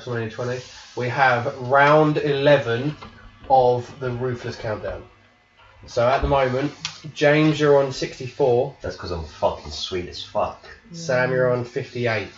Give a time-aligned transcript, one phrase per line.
[0.00, 0.60] kick WrestleMania, WrestleMania 20,
[0.96, 2.96] we have round 11
[3.48, 5.02] of the Ruthless Countdown.
[5.86, 6.72] So at the moment,
[7.14, 8.76] James, you're on 64.
[8.82, 10.66] That's because I'm fucking sweet as fuck.
[10.92, 12.28] Sam, you're on 58.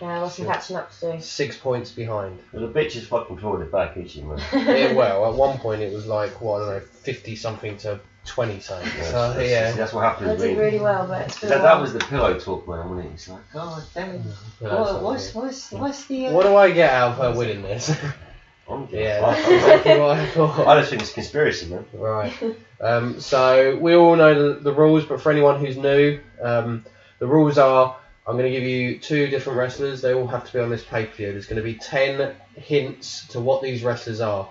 [0.00, 1.20] Yeah, what's some catching up to do?
[1.20, 2.38] Six points behind.
[2.52, 4.40] Well, the bitch is fucking clawing it back, isn't she, man?
[4.52, 8.00] yeah, well, at one point it was like, what, I don't know, 50 something to
[8.28, 8.88] 20 something.
[9.04, 9.72] So, that's, yeah.
[9.72, 10.30] that's what happened.
[10.30, 12.68] I did when- really well, but it's been a That, that was the pillow talk,
[12.68, 13.14] man, wasn't it?
[13.14, 14.20] It's like, God damn
[14.60, 16.28] What, what's, what's, what's the.
[16.28, 16.32] Uh...
[16.32, 17.90] What do I get out of her winning this?
[18.70, 20.58] I'm yeah, I, that's exactly what I thought.
[20.68, 21.86] I just think it's conspiracy, man.
[21.94, 22.34] Right.
[22.80, 26.84] Um, so we all know the, the rules, but for anyone who's new, um,
[27.18, 27.96] the rules are
[28.28, 30.02] I'm going to give you two different wrestlers.
[30.02, 31.32] They all have to be on this pay per view.
[31.32, 34.50] There's going to be 10 hints to what these wrestlers are.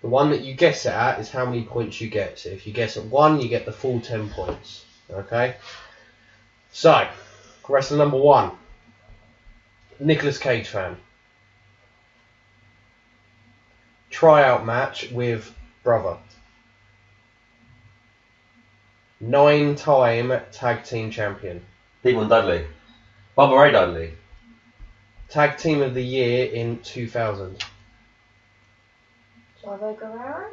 [0.00, 2.38] The one that you guess it at is how many points you get.
[2.38, 4.84] So if you guess at one, you get the full 10 points.
[5.10, 5.56] Okay?
[6.70, 7.08] So,
[7.68, 8.52] wrestler number one
[9.98, 10.96] Nicolas Cage fan.
[14.10, 16.18] Tryout match with brother.
[19.20, 21.64] Nine time tag team champion.
[22.04, 22.64] D-Von Dudley.
[23.36, 24.14] Bubba Ray Dudley.
[25.28, 27.64] Tag team of the year in 2000.
[29.62, 30.50] Chavo Guerrero?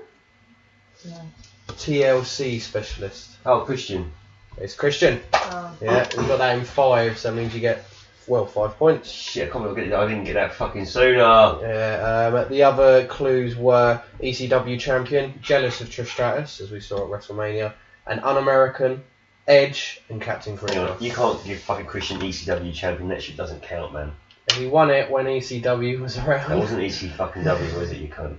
[1.06, 1.22] No.
[1.70, 3.38] TLC specialist.
[3.45, 4.11] Oh, Christian.
[4.58, 5.22] It's Christian.
[5.34, 5.75] Oh.
[5.81, 7.86] Yeah, we got that in five, so that means you get,
[8.28, 9.09] well, five points.
[9.11, 11.17] Shit, I can't believe I I didn't get that fucking sooner.
[11.17, 17.03] Yeah, um, the other clues were ECW champion, jealous of Trish Stratus, as we saw
[17.03, 17.73] at WrestleMania,
[18.08, 19.04] and un-American,
[19.48, 20.89] Edge, and Captain Hang Creamer.
[20.92, 23.10] on, you can't give fucking Christian ECW champion.
[23.10, 24.14] That shit doesn't count, man.
[24.49, 26.49] And he won it when ECW was around.
[26.49, 27.98] That wasn't EC fucking W, was it?
[27.98, 28.38] You cunt.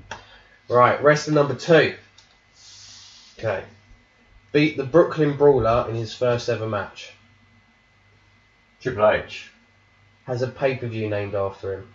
[0.68, 1.94] Right, wrestler number two.
[3.38, 3.64] Okay.
[4.52, 7.12] Beat the Brooklyn Brawler in his first ever match.
[8.80, 9.50] Triple H.
[10.24, 11.88] Has a pay per view named after him.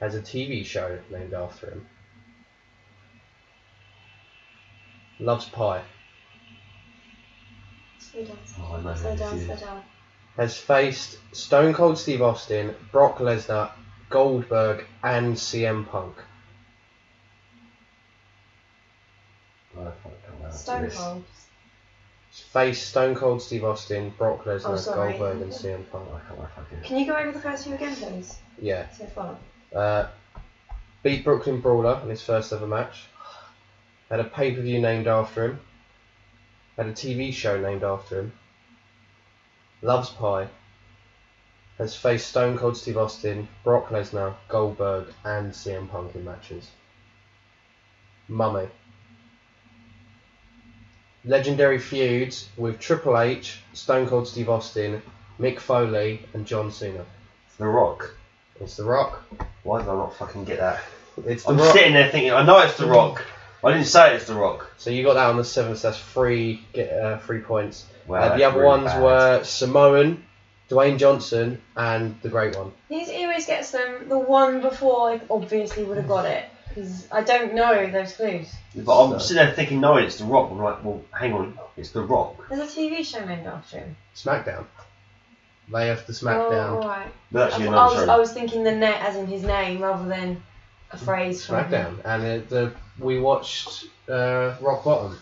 [0.00, 1.86] Has a TV show named after him.
[5.18, 5.82] Loves pie.
[7.98, 9.82] Slow down, slow Oh, I know down, slow down, slow down.
[10.36, 13.72] Has faced Stone Cold Steve Austin, Brock Lesnar,
[14.10, 16.16] Goldberg, and CM Punk.
[19.78, 20.96] I can't Stone this.
[20.98, 21.24] Cold.
[22.30, 25.12] Faced Stone Cold Steve Austin, Brock Lesnar, Oh, sorry.
[25.12, 26.08] Goldberg, and CM Punk.
[26.10, 26.80] Oh, I can't fucking.
[26.82, 28.38] Can you go over the first few again, please?
[28.60, 28.88] Yeah.
[28.90, 29.36] So far.
[29.74, 30.08] Uh,
[31.02, 33.06] beat Brooklyn Brawler in his first ever match.
[34.10, 35.60] Had a pay per view named after him.
[36.76, 38.32] Had a TV show named after him.
[39.82, 40.48] Loves pie.
[41.80, 46.70] Has faced Stone Cold Steve Austin, Brock Lesnar, Goldberg, and CM Punk in matches.
[48.28, 48.68] Mummy.
[51.24, 55.00] Legendary feuds with Triple H, Stone Cold Steve Austin,
[55.38, 57.04] Mick Foley, and John Cena.
[57.56, 58.14] The Rock.
[58.60, 59.22] It's The Rock.
[59.62, 60.80] Why did I not fucking get that?
[61.26, 61.72] It's The I'm Rock.
[61.72, 63.24] sitting there thinking, I know it's The Rock.
[63.64, 64.70] I didn't say it's The Rock.
[64.76, 65.78] So you got that on the seventh.
[65.78, 67.86] So that's three get uh, three points.
[68.06, 69.02] Wow, Uh, that's the other really ones bad.
[69.02, 70.24] were Samoan,
[70.70, 72.72] Dwayne Johnson, and the Great One.
[72.88, 74.08] He's, he always gets them.
[74.08, 76.44] The one before I obviously would have got it.
[76.68, 78.48] Because I don't know those clues.
[78.76, 80.50] But I'm So- sitting there thinking, no, it's The Rock.
[80.52, 82.36] I'm like, well, hang on, it's The Rock.
[82.48, 83.96] There's a TV show named after him.
[84.14, 84.64] SmackDown.
[85.72, 86.82] They have the Oh, SmackDown.
[86.82, 87.08] alright.
[87.32, 88.12] But I, actually, I, another was, show.
[88.12, 90.40] I was thinking the net as in his name rather than
[90.92, 91.44] a phrase.
[91.44, 91.56] from.
[91.64, 95.18] SmackDown, and it, the we watched uh, Rock Bottom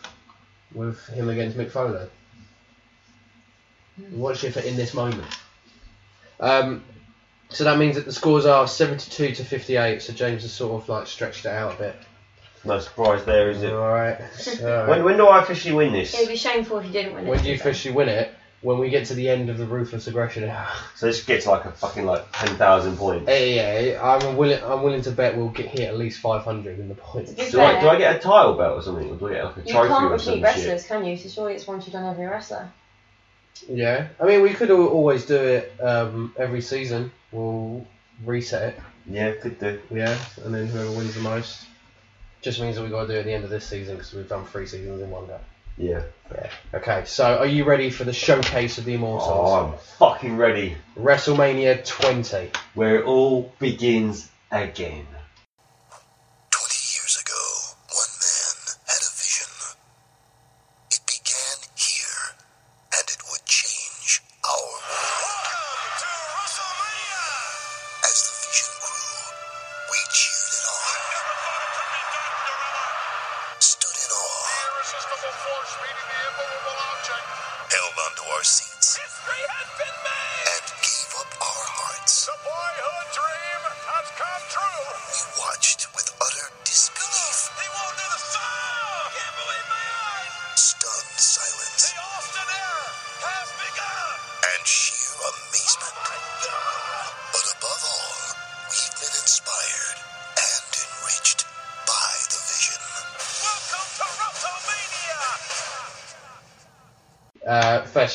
[0.75, 2.09] with him against Mick Foley.
[3.99, 5.25] We watched it for in this moment.
[6.41, 6.85] Um,
[7.49, 10.03] so that means that the scores are seventy-two to fifty-eight.
[10.03, 11.97] So James has sort of like stretched it out a bit.
[12.65, 13.73] No surprise there, is it?
[13.73, 14.19] All right.
[14.37, 16.13] So, When, when do I officially win this?
[16.15, 17.31] It would be shameful if you didn't win it.
[17.31, 17.71] when do you to be fair.
[17.71, 18.35] officially win it?
[18.61, 20.67] When we get to the end of the ruthless aggression era.
[20.97, 23.27] So this gets like a fucking like 10,000 points.
[23.29, 24.61] Yeah, yeah, I'm willing.
[24.65, 27.31] I'm willing to bet we'll get hit at least 500 in the points.
[27.31, 29.09] To be Do I, do I get a title belt or something?
[29.09, 30.43] Or do I get like a You trophy can't or some repeat shit?
[30.43, 31.17] wrestlers, can you?
[31.17, 32.69] So surely it's once you've done every wrestler.
[33.69, 37.11] Yeah, I mean we could al- always do it um, every season.
[37.33, 37.87] We'll
[38.25, 38.81] reset it.
[39.11, 39.81] Yeah, could do.
[39.91, 41.65] Yeah, and then whoever wins the most.
[42.41, 44.13] Just means that we've got to do it at the end of this season because
[44.13, 45.41] we've done three seasons in one go.
[45.77, 46.03] Yeah.
[46.33, 46.51] Yeah.
[46.75, 49.29] Okay, so are you ready for the showcase of the Immortals?
[49.33, 50.77] Oh, I'm fucking ready.
[50.97, 52.51] WrestleMania 20.
[52.75, 55.07] Where it all begins again.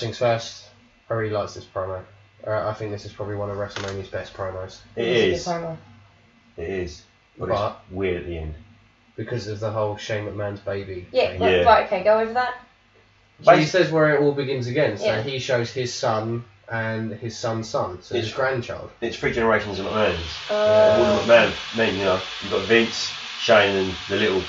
[0.03, 0.65] Things first,
[1.09, 2.03] I really like this promo.
[2.45, 5.43] Uh, I think this is probably one of WrestleMania's best promos It It's a is.
[5.45, 5.77] good promo.
[6.57, 7.03] It is.
[7.37, 8.55] But, But- it's weird at the end.
[9.15, 11.07] because of the whole Shane McMahon's baby.
[11.11, 11.41] Yeah, thing.
[11.41, 11.61] Yeah.
[11.63, 12.55] right, okay, go over that.
[13.43, 14.97] So he says where it all begins again.
[14.97, 15.21] So Yeah.
[15.21, 18.89] he shows his son and his son's son, so his grandchild.
[19.01, 20.49] It's three generations of McMahons.
[20.49, 22.19] Uh, All the McMahon men, you know.
[22.41, 24.41] You've got Vince, Shane, and the little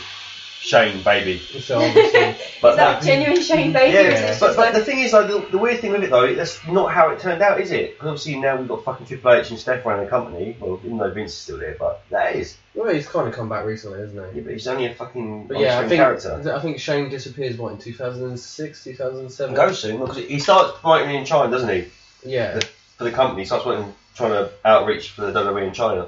[0.64, 1.38] Shane baby.
[1.38, 3.92] So obviously, But is that genuine Shane Baby?
[3.92, 5.80] Yeah, or is it but, just but like- the thing is, like, the, the weird
[5.80, 7.92] thing with it though, that's not how it turned out, is it?
[7.92, 10.56] Because obviously now we've got fucking Triple H and Steph running the company.
[10.58, 12.56] Well, even though Vince is still there, but that is.
[12.74, 14.38] well, he's kind of come back recently, isn't he?
[14.38, 16.54] Yeah, but he's only a fucking But yeah, I on-screen think character.
[16.56, 19.54] I think Shane disappears what in 2006, 2007.
[19.54, 21.84] Go soon because he starts promoting in China, doesn't he?
[22.24, 22.58] Yeah,
[22.96, 26.06] For the company, he starts working, trying to outreach for the WWE in China,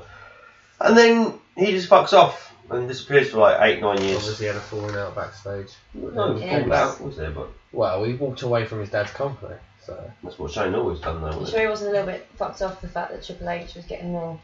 [0.81, 4.17] and then he just fucks off and disappears for like eight, nine years.
[4.19, 5.69] obviously he had a falling out backstage.
[5.95, 6.61] No, Yeah.
[6.63, 9.55] fall out was there, but Well, he walked away from his dad's company,
[9.85, 11.29] so that's what Shane always done, though.
[11.29, 13.75] I'm wasn't sure he wasn't a little bit fucked off the fact that Triple H
[13.75, 14.39] was getting more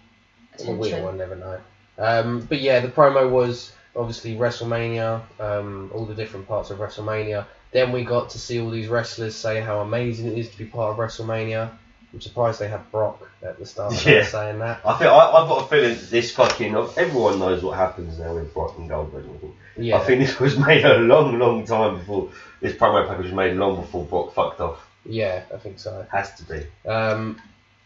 [0.58, 1.04] well, we attention.
[1.04, 1.60] will never know.
[1.98, 7.44] Um, but yeah, the promo was obviously WrestleMania, um, all the different parts of WrestleMania.
[7.72, 10.64] Then we got to see all these wrestlers say how amazing it is to be
[10.64, 11.70] part of WrestleMania.
[12.12, 14.24] I'm surprised they had Brock at the start of Yeah.
[14.24, 14.80] saying that.
[14.84, 18.52] I think I, I've got a feeling this fucking everyone knows what happens now with
[18.52, 19.24] Brock and Goldberg.
[19.24, 19.54] I think.
[19.76, 22.28] Yeah, I think this was made a long, long time before
[22.60, 24.86] this promo package was made long before Brock fucked off.
[25.06, 26.06] yeah, I think so.
[26.12, 26.66] Has to be.
[26.88, 27.40] Um,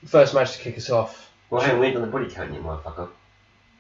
[0.05, 1.31] first match to kick us off.
[1.49, 3.09] Well, hang on, we ain't done the body count yet, motherfucker.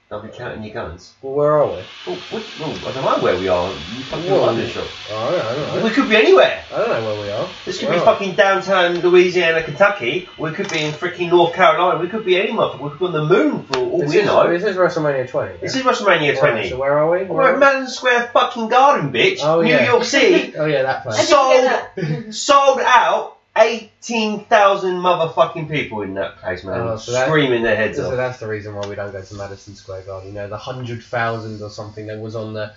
[0.08, 1.14] I'll be counting your guns.
[1.20, 1.82] Well, where are we?
[2.06, 3.72] Oh, what, oh, I don't know where we are.
[3.72, 4.86] You fucking Well, London shop.
[5.10, 5.66] Oh, I don't know.
[5.72, 6.64] I don't We could be anywhere.
[6.72, 7.48] I don't know where we are.
[7.64, 8.12] This could Where be are we?
[8.12, 10.28] fucking downtown Louisiana, Kentucky.
[10.38, 11.98] We could be in freaking North Carolina.
[12.00, 12.76] We could be anywhere.
[12.80, 14.48] We could be on the moon for all This we is, know.
[14.48, 15.56] this is WrestleMania 20.
[15.58, 16.54] This is WrestleMania 20.
[16.54, 17.24] Right, so where are we?
[17.24, 19.40] We're at Madison Square fucking Garden, bitch.
[19.42, 19.86] Oh, New yeah.
[19.86, 20.54] York City.
[20.56, 21.28] oh yeah, that place.
[21.28, 21.64] Sold,
[21.96, 26.80] get sold out 18,000 motherfucking people in that place, man.
[26.80, 28.16] Oh, so that- screaming their heads So off.
[28.16, 30.28] that's the reason why we don't go to Madison Square Garden.
[30.28, 32.72] You know, the hundred thousand or something that was on the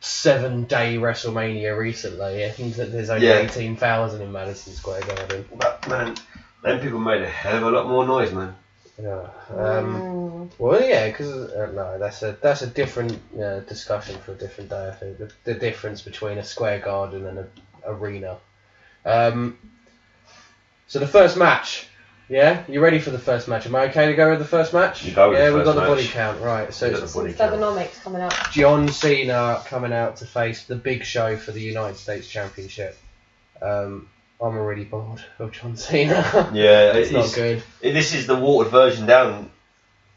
[0.00, 2.44] seven-day WrestleMania recently.
[2.44, 3.38] I think that there's only Yeah.
[3.38, 5.44] eighteen thousand in Madison Square Garden.
[5.56, 6.14] But, man,
[6.62, 8.54] them people made a hell of a lot more noise, man.
[9.02, 9.26] Yeah.
[9.54, 14.36] Um, well, yeah, because uh, no, that's a that's a different uh, discussion for a
[14.36, 14.88] different day.
[14.88, 17.50] I think the, the difference between a square garden and an
[17.86, 18.38] arena.
[19.04, 19.58] Um,
[20.86, 21.86] so the first match.
[22.28, 23.66] Yeah, you ready for the first match?
[23.66, 25.04] Am I okay to go with the first match?
[25.04, 26.12] You go with yeah, the we've got first the body match.
[26.12, 26.74] count right.
[26.74, 27.52] So You it's got the Some body count.
[27.54, 28.32] Thugonomics coming up.
[28.50, 32.98] John Cena coming out to face the Big Show for the United States Championship.
[33.62, 34.08] Um,
[34.40, 36.50] I'm already bored of John Cena.
[36.52, 37.62] Yeah, it's not it's- good.
[37.80, 39.48] This is the watered version down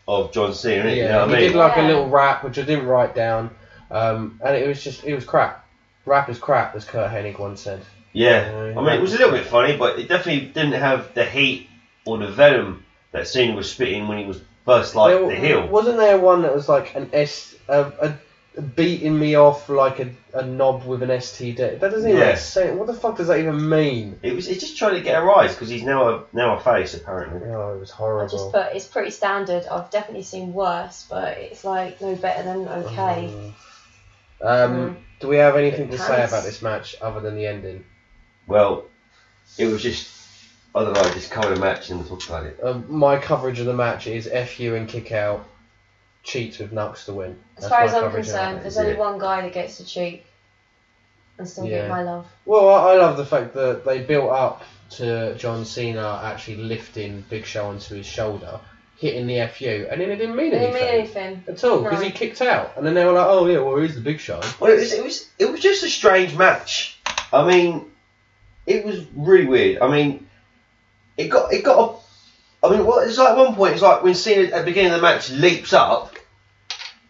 [0.07, 0.97] of John Cena, isn't it?
[0.97, 1.47] Yeah, you know what he I mean?
[1.51, 1.87] did like a Yeah.
[1.89, 3.51] little rap, which I didn't write down,
[3.91, 5.63] um, and it was just it was crap.
[6.07, 7.81] Rap is crap, as Curt Hennig once said.
[8.13, 11.13] Yeah, Yeah, I mean, it was a little bit funny, but it definitely didn't have
[11.13, 11.69] the heat
[12.05, 15.67] or the venom that Cena was spitting when he was first like There- the heel.
[15.67, 18.17] Wasn't there one that was like an S, a, a,
[18.57, 21.79] a beating me off like a, a knob with an STD?
[21.79, 22.29] That doesn't even Yeah.
[22.29, 22.77] make sense.
[22.77, 24.19] What the fuck does that even mean?
[24.23, 24.47] It was.
[24.47, 27.47] It's just trying to get a rise because he's now a now a face apparently.
[27.49, 28.25] Oh, it was horrible.
[28.25, 29.65] I just put it's pretty standard.
[29.67, 33.53] I've definitely seen worse, but it's like no better than okay.
[34.41, 37.85] Um, um, do we have anything to say about this match other than the ending?
[38.49, 38.85] Well,
[39.57, 40.09] it was just
[40.75, 42.59] I don't know, just cover the match and we'll talk about it.
[42.63, 45.47] Um, my coverage of the match is FU and kick out,
[46.23, 47.37] cheats with Nux to win.
[47.57, 48.97] As That's far as I'm coverage of that concerned, there's only Yeah.
[48.99, 50.23] one guy that gets to cheat
[51.37, 51.81] and still Yeah.
[51.81, 52.27] get my love.
[52.45, 57.23] Well, I I love the fact that they built up to John Cena actually lifting
[57.29, 58.59] Big Show onto his shoulder,
[58.97, 60.83] hitting the FU, and then it didn't mean It didn't anything.
[60.87, 61.43] mean anything.
[61.47, 62.05] At all, because No.
[62.05, 64.41] he kicked out, and then they were like, "Oh yeah, well he's the Big Show."
[64.59, 66.97] Well, it was it was it was just a strange match.
[67.33, 67.85] I mean,
[68.69, 69.81] it was really weird.
[69.81, 70.27] I mean,
[71.17, 71.79] it got it got.
[72.61, 74.63] A, I mean, well, it's like at one point it's like when Cena at the
[74.63, 76.15] beginning of the match leaps up,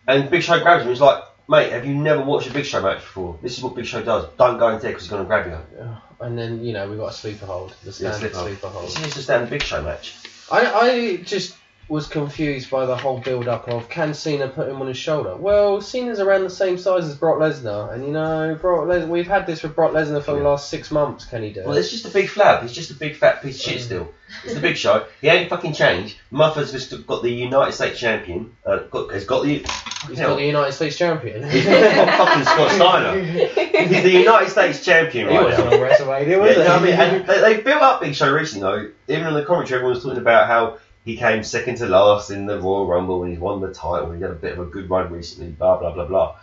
[0.07, 0.91] and Big Show grabs him.
[0.91, 3.37] It's like, mate, have you never watched a Big Show match before?
[3.41, 4.27] This is what Big Show does.
[4.37, 5.87] Don't go in there because he's going to grab you.
[6.21, 8.47] And then you know we got a sleeper hold, the standard sleeper hold.
[8.47, 8.85] sleeper hold.
[8.85, 10.15] This is just a standard Big Show match.
[10.51, 11.55] I, I just
[11.89, 15.35] was confused by the whole build up of can Cena put him on his shoulder?
[15.35, 19.27] Well, Cena's around the same size as Brock Lesnar, and you know, Brock Les- we've
[19.27, 21.25] had this with Brock Lesnar for the last six months.
[21.25, 21.79] Can he do Well, it?
[21.79, 22.63] it's just a big flab.
[22.63, 24.13] It's just a big fat piece of shit still.
[24.43, 25.07] It's the Big Show.
[25.21, 26.15] He ain't fucking changed.
[26.29, 28.55] Muffers just got the United States champion.
[28.63, 29.65] Uh, got, has got the.
[30.07, 31.49] He's got the United States champion.
[31.49, 33.19] He's got fucking Scott Steiner.
[33.19, 35.75] He's the United States champion He right wasn't now.
[35.77, 36.67] on WrestleMania, Yeah, was you he?
[36.67, 36.93] know what I mean?
[36.93, 38.61] And they, they built up Big Show recently
[39.07, 39.13] though.
[39.15, 42.45] Even in the commentary, everyone was talking about how he came second to last in
[42.45, 44.11] the Royal Rumble and he's won the title.
[44.11, 45.51] He had a bit of a good run recently.
[45.51, 46.35] Blah blah blah blah.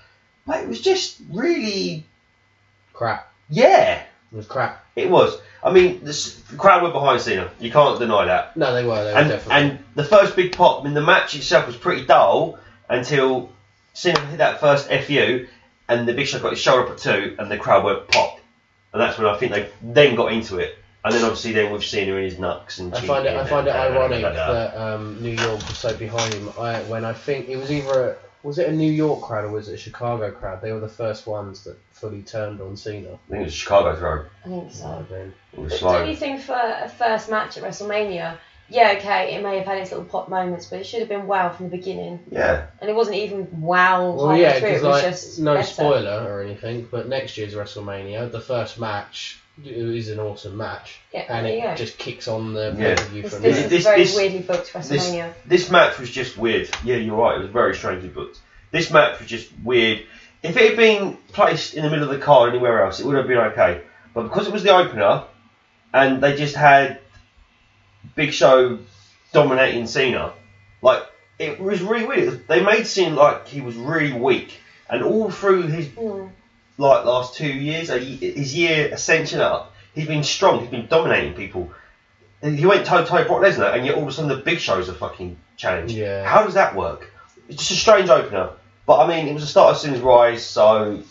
[0.46, 2.04] But it was just really,
[2.92, 3.30] Crap.
[3.50, 4.02] yeah.
[4.32, 4.84] It was crap.
[4.96, 5.38] It was.
[5.62, 6.12] I mean, the,
[6.50, 7.48] the crowd were behind Cena.
[7.60, 8.56] You can't deny that.
[8.56, 9.04] No, they were.
[9.04, 9.54] They were And definitely.
[9.70, 10.80] and the first big pop.
[10.80, 12.58] I mean, the match itself was pretty dull
[12.88, 13.50] until
[13.94, 15.46] Cena hit that first fu,
[15.88, 18.40] and the Big Show got his shoulder up at two, and the crowd went pop,
[18.92, 20.76] and that's when I think they then got into it.
[21.06, 23.36] And then obviously then with Cena in his nuts and I find it.
[23.36, 26.50] I find it ironic that um, New York was so behind him.
[26.58, 29.52] I, when I think it was either a, was it a New York crowd or
[29.52, 30.62] was it a Chicago crowd?
[30.62, 33.12] They were the first ones that fully turned on Cena.
[33.12, 34.25] I think it was Chicago throw.
[34.44, 35.06] I think so.
[35.08, 35.32] then.
[35.52, 39.58] It But don't you think for a first match at WrestleMania, yeah, okay, it may
[39.58, 42.18] have had its little pop moments, but it should have been wow from the beginning.
[42.32, 42.66] Yeah.
[42.80, 45.66] And it wasn't even wow Well, yeah, through, because like just no better.
[45.68, 51.00] spoiler or anything, but next year's WrestleMania, the first match it is an awesome match,
[51.12, 51.75] Yeah, and it you go.
[51.75, 52.94] just kicks on the Yeah.
[52.96, 53.64] pay per This, from this there.
[53.64, 55.32] is This- very this- weirdly booked WrestleMania.
[55.46, 56.68] This match was just weird.
[56.84, 57.36] Yeah, you're right.
[57.36, 58.38] It was very strangely booked.
[58.70, 60.02] This match was just weird.
[60.42, 63.16] If it had been placed in the middle of the card anywhere else, it would
[63.16, 63.80] have been okay.
[64.14, 65.22] But because it was the opener,
[65.94, 66.98] and they just had
[68.14, 68.78] Big Show
[69.32, 70.32] dominating Cena,
[70.82, 71.02] like
[71.38, 72.46] it was really weird.
[72.48, 74.52] They made Cena like he was really weak,
[74.88, 76.30] and all through his Mm.
[76.78, 80.61] Like last two years, his year ascension up, he's been strong.
[80.61, 81.71] He's been dominating people.
[82.42, 84.37] He went toe to toe with Brock Lesnar, and yet all of a sudden the
[84.37, 85.92] Big Show's a fucking challenge.
[85.92, 86.25] Yeah.
[86.28, 87.11] How does that work?
[87.49, 88.50] It's just a strange opener.
[88.87, 91.02] But I mean, it was the start of Cena's rise, so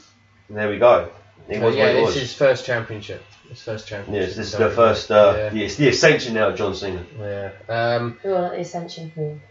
[0.50, 1.10] there we go.
[1.50, 2.16] It So, was yeah, what it it's was.
[2.16, 3.24] his first championship.
[3.50, 4.28] His first championship.
[4.30, 5.12] Yes, this is the first.
[5.12, 5.52] Uh, Yeah.
[5.54, 7.04] yeah, it's the ascension now of John Cena.
[7.20, 7.50] Yeah.
[7.68, 9.42] Um, Who the Ascension?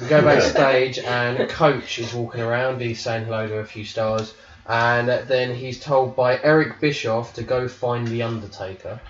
[0.00, 2.80] We go backstage and Coach is walking around.
[2.80, 4.32] He's saying hello to a few stars,
[4.68, 9.00] and then he's told by Eric Bischoff to go find the Undertaker.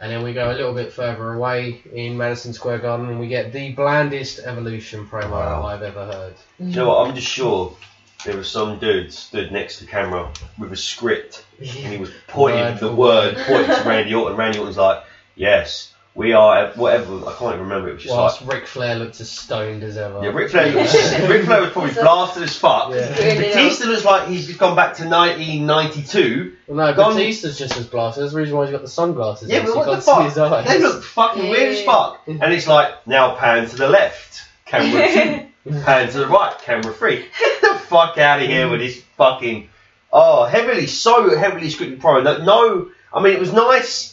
[0.00, 3.28] And then we go a little bit further away in Madison Square Garden, and we
[3.28, 5.62] get the blandest evolution promo Wow.
[5.64, 6.34] I've ever heard.
[6.60, 6.70] Mm.
[6.70, 7.06] You know what?
[7.08, 7.76] I'm just sure
[8.24, 12.10] there was some dude stood next to the camera with a script and he was
[12.28, 13.44] pointing Word the word, word.
[13.46, 14.36] pointing to Randy Orton.
[14.36, 15.04] Randy Orton's like,
[15.36, 17.26] "Yes, we are." Whatever.
[17.26, 17.88] I can't even remember.
[17.90, 20.20] It was just Whilst like, Ric Flair looked as stoned as ever.
[20.22, 20.66] yeah, Ric Flair.
[21.28, 22.90] Ric Flair was probably He's blasted as fuck.
[22.90, 23.14] Yeah.
[23.18, 26.56] Really Batista looks like he's just gone back to 1992.
[26.66, 28.22] Well, no, Gone- Batista's just as blasted.
[28.24, 30.24] That's the reason why he's got the sunglasses Yeah, on, but so what the fuck?
[30.24, 30.66] his eyes.
[30.66, 32.22] They look fucking weird as fuck.
[32.26, 35.08] And it's like now pan to the left, camera
[35.64, 37.26] two, pan to the right, camera three.
[37.38, 39.68] Get the fuck out of here with this fucking
[40.12, 42.22] oh heavily so heavily scripted promo.
[42.24, 44.11] No, no, I mean it was nice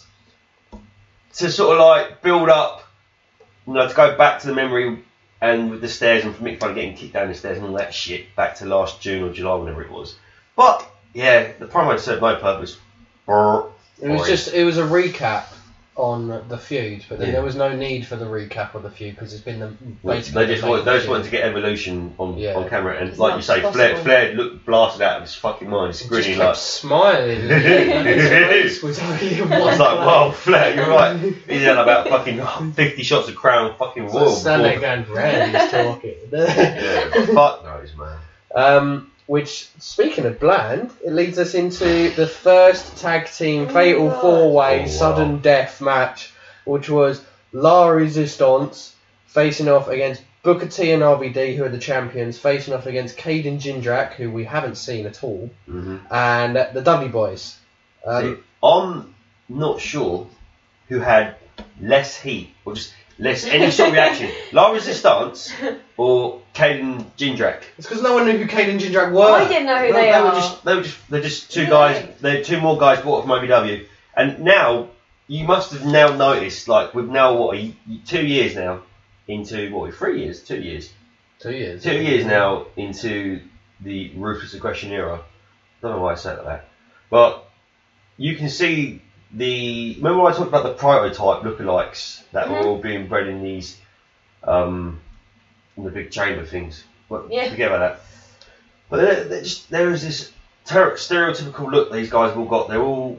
[1.33, 2.83] to sort of like build up,
[3.67, 5.03] you know, to go back to the memory
[5.41, 7.73] and with the stairs and for Mick Foley getting kicked down the stairs and all
[7.73, 10.17] that shit back to last June or July, whenever it was.
[10.55, 12.77] But yeah, the promo served no purpose.
[14.01, 15.45] It was just it was a recap
[15.99, 17.33] on the feud, but then Yeah.
[17.33, 20.45] there was no need for the recap of the feud because it's been the basically
[20.45, 21.11] They the just, main want, they just feud.
[21.11, 22.55] wanted to get evolution on, Yeah.
[22.55, 24.03] on camera, and As like you much say, as Flair, possible.
[24.05, 26.55] Flair looked blasted out of his fucking mind, He just grinning kept like.
[26.55, 27.51] smiling.
[27.51, 30.05] and his face was only in I was like, place.
[30.07, 31.17] "Wow, Flair, you're right."
[31.49, 34.29] He's had about fucking fifty shots of Crown fucking So Royal.
[34.31, 36.15] standing there Randy's talking.
[36.31, 38.17] yeah, fuck knows, man.
[38.55, 44.09] Um, which, speaking of bland, it leads us into the first tag team Oh fatal
[44.09, 44.85] four way Oh, wow.
[44.87, 46.33] sudden death match,
[46.65, 48.95] which was La Resistance
[49.27, 53.45] facing off against Booker T and RVD, who are the champions, facing off against Cade
[53.45, 57.55] and Jindrak, who we haven't seen at all, hmm and the Dudley Boys.
[58.03, 59.13] Um, See, I'm
[59.47, 60.25] not sure
[60.87, 61.35] who had
[61.79, 64.31] less heat or just less any sort of reaction.
[64.53, 65.53] La Resistance
[65.97, 67.63] or Cade and Jindrak.
[67.77, 69.21] it's because no one knew who Cade and Jindrak were.
[69.31, 70.23] I didn't know who Well, they, they are.
[70.25, 71.71] were just they were just they're just two Really?
[71.71, 73.85] guys they're two more guys bought from OVW
[74.15, 74.89] and now
[75.27, 77.73] you must have now noticed like we've now what a,
[78.07, 78.81] two years now
[79.27, 80.91] into what three years two years
[81.39, 81.83] Two years.
[81.83, 83.41] two years now into
[83.81, 85.21] the ruthless aggression era
[85.81, 86.67] don't know why I said that
[87.09, 87.45] but
[88.17, 92.65] you can see the remember I talked about the prototype lookalikes that were Mhm.
[92.65, 93.75] all being bred in these
[94.43, 94.97] um
[95.77, 97.47] in the big chamber things well, Yeah.
[97.47, 97.95] forget about that
[98.89, 100.29] but there, there just there is this
[100.65, 102.67] ter- stereotypical look these guys have all got.
[102.67, 103.17] They're all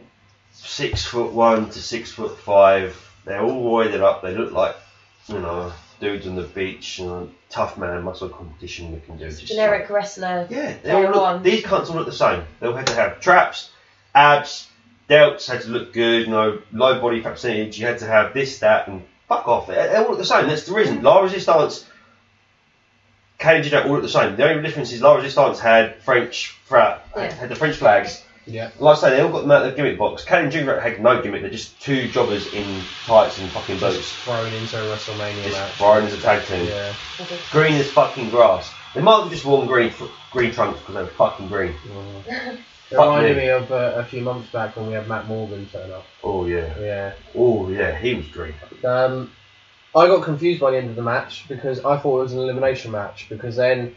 [0.53, 2.97] six foot one to six foot five.
[3.25, 4.21] They're all roided up.
[4.21, 4.75] They look like
[5.29, 6.99] you know dudes on the beach.
[6.99, 9.31] You know, tough man muscle competition do.
[9.31, 10.47] Just Generic wrestler.
[10.49, 12.45] yeah, they all look, these cunts all look the same.
[12.59, 13.69] They all have to have traps,
[14.15, 14.67] abs,
[15.11, 16.23] delts had to look good.
[16.27, 17.79] You know, low body fat percentage.
[17.79, 19.67] You had to have this, that, and fuck off.
[19.67, 20.47] They, they all look the same.
[20.47, 21.03] That's the reason.
[21.03, 21.87] La Resistance.
[23.39, 24.37] Cage Jack all look the same.
[24.37, 27.33] The only difference is La Resistance had French fra- Yeah.
[27.33, 28.23] had the French flags.
[28.47, 28.71] Yeah.
[28.79, 30.25] Like I say, they all got them out of the gimmick box.
[30.25, 31.43] Kane and Junior had no gimmick.
[31.43, 34.13] They're just two jobbers in tights and fucking Just boots.
[34.25, 35.73] thrown into a WrestleMania Just match.
[35.75, 36.67] thrown as a tag team.
[36.67, 36.93] Yeah.
[37.53, 38.71] Green as fucking grass.
[38.95, 39.93] They might have just worn green
[40.33, 41.75] green trunks because they were fucking green.
[42.91, 43.43] It reminded me.
[43.45, 46.05] me of uh, a few months back when we had Matt Morgan turn up.
[46.25, 46.77] Oh yeah.
[46.79, 47.13] Yeah.
[47.35, 47.97] Oh yeah.
[47.97, 48.55] He was great.
[48.85, 49.31] Um,
[49.95, 52.41] I got confused by the end of the match because I thought it was an
[52.41, 53.95] elimination match because then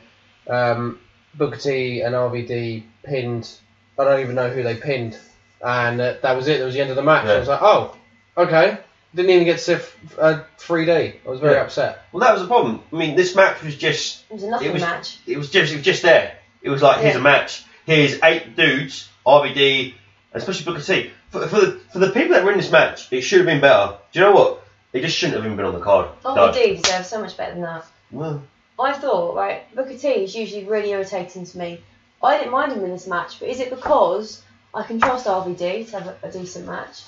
[0.50, 1.00] um,
[1.36, 3.50] Booker T and RVD pinned.
[3.98, 5.18] I don't even know who they pinned,
[5.64, 6.60] and uh, that was it.
[6.60, 7.26] That was the end of the match.
[7.28, 7.96] I was like, oh,
[8.38, 8.80] okay.
[9.16, 11.16] Didn't even get to see f- uh, 3D.
[11.24, 11.62] I was very Yeah.
[11.62, 12.02] upset.
[12.12, 12.82] Well, that was the problem.
[12.92, 15.20] I mean, this match was just It was a nothing It was- match.
[15.28, 16.36] it was just it was just there.
[16.64, 17.64] It was like here's a match.
[17.86, 19.94] Here's eight dudes, RVD,
[20.34, 21.12] especially Booker T.
[21.30, 23.62] For, for the for the people that were in this match, it should have been
[23.62, 23.98] better.
[24.12, 24.64] Do you know what?
[24.94, 26.10] It just shouldn't have even been on the card.
[26.24, 26.52] Oh, No.
[26.52, 27.86] we do deserve so much better than that.
[28.12, 28.44] Well,
[28.80, 31.82] I thought, right, Booker T is usually really irritating to me.
[32.22, 35.90] I didn't mind him in this match, but is it because I can trust RVD
[35.90, 37.02] to have a, a decent match?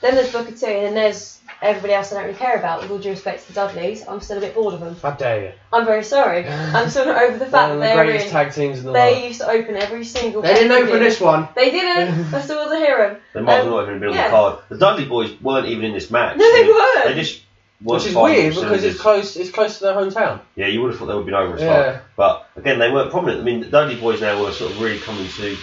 [0.00, 2.82] Then there's Booker T, and then there's everybody else I don't really care about.
[2.82, 4.94] With all due respect to the Dudleys, I'm still a bit bored of them.
[5.02, 5.52] How dare you?
[5.72, 6.46] I'm very sorry.
[6.48, 8.32] I'm still not over the One fact of that the they're greatest in.
[8.32, 9.24] tag teams in the They world.
[9.24, 10.42] used to open every single.
[10.42, 10.94] They didn't pay-per-view.
[10.94, 11.48] open this one.
[11.56, 12.32] They didn't.
[12.32, 13.16] I still wasn't hear 'em.
[13.34, 14.24] they might as Um, well not even been on yeah.
[14.24, 14.58] the card.
[14.68, 16.36] The Dudley boys weren't even in this match.
[16.36, 17.04] No, they weren't.
[17.06, 17.42] They just
[17.82, 19.34] weren't Which is firing weird all because it's close.
[19.36, 20.40] It's close to their hometown.
[20.54, 21.92] Yeah, you would have thought they would have been over as Yeah.
[21.92, 22.02] fuck.
[22.14, 23.40] But again, they weren't prominent.
[23.40, 25.56] I mean, the Dudley boys now were sort of really coming to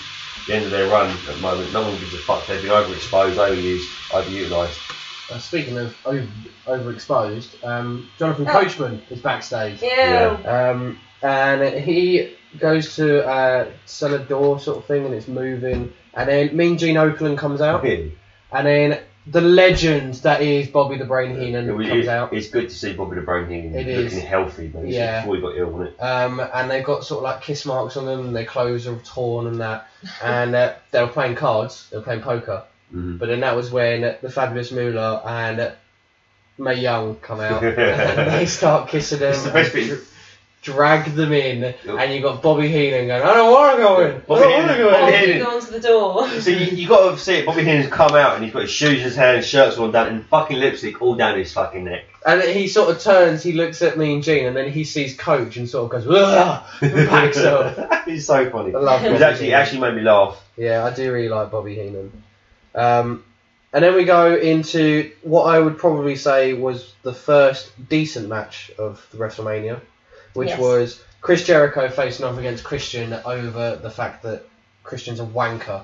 [0.47, 1.71] the end of their run at the moment.
[1.73, 2.45] No one gives a fuck.
[2.47, 5.31] They've been overexposed, overused, overutilised.
[5.31, 6.27] Uh, speaking of over,
[6.67, 8.51] overexposed, um, Jonathan Oh.
[8.51, 9.81] Coachman is backstage.
[9.81, 10.37] Yeah.
[10.45, 15.91] Um, and he goes to uh, sell a door sort of thing, and it's moving.
[16.13, 18.15] And then Mean Gene Okerlund comes out, Really.
[18.51, 22.31] and then the legend that is Bobby the Brain Heenan It comes it- out.
[22.33, 24.23] It's good to see Bobby the Brain Heenan It looking is.
[24.23, 25.21] healthy, basically, Yeah.
[25.21, 26.03] before he got ill, wasn't it?
[26.03, 28.33] Um, and they've got sort of like kiss marks on them.
[28.33, 29.87] Their clothes are torn and that.
[30.23, 31.87] And uh, they were playing cards.
[31.89, 32.63] They were playing poker.
[32.93, 33.17] Mhm.
[33.17, 35.71] But then that was when the Fabulous Moolah and
[36.59, 37.63] Mae Young come out.
[37.63, 39.31] and they start kissing them.
[39.33, 39.99] It's the best and bit.
[40.65, 43.21] Dr- Drag them in, and you've got Bobby Heenan going.
[43.21, 44.21] I don't want to go in.
[44.27, 45.19] Bobby I don't want to Heenan- go Bobby in.
[45.21, 45.43] Heenan.
[45.43, 46.29] gone to the door.
[46.41, 47.45] So you, you got to see it.
[47.45, 50.07] Bobby Heenan's come out and he's got his shoes in his hand, shirts all down,
[50.07, 52.05] and fucking lipstick all down his fucking neck.
[52.25, 53.43] And he sort of turns.
[53.43, 56.07] He looks at me and Gene, and then he sees Coach and sort of goes,
[56.13, 58.05] "Ugh," and backs off.
[58.05, 58.73] He's so funny.
[58.73, 59.61] I love It was Bobby actually Heenan.
[59.61, 60.43] actually made me laugh.
[60.57, 62.11] Yeah, I do really like Bobby Heenan.
[62.73, 63.23] Um,
[63.71, 68.71] and then we go into what I would probably say was the first decent match
[68.79, 69.79] of the WrestleMania,
[70.35, 70.59] which Yes.
[70.59, 74.43] was Chris Jericho facing off against Christian over the fact that
[74.83, 75.83] Christian's a wanker.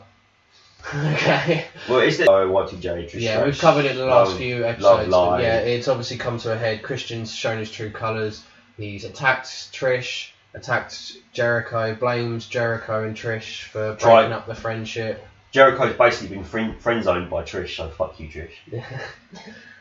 [0.96, 1.66] okay.
[1.88, 2.28] Well, is it?
[2.28, 3.10] Oh, Y2J.
[3.10, 5.10] Trish Yeah, we've covered it in the last Love- few Love episodes.
[5.10, 6.82] but yeah, it's obviously come to a head.
[6.84, 8.44] Christian's shown his true colours.
[8.78, 15.26] He's attacked Trish, attacked Jericho, blames Jericho and Trish for breaking Tried- up the friendship.
[15.52, 18.54] Jericho's basically been friend, friend zoned by Trish, so fuck you, Trish.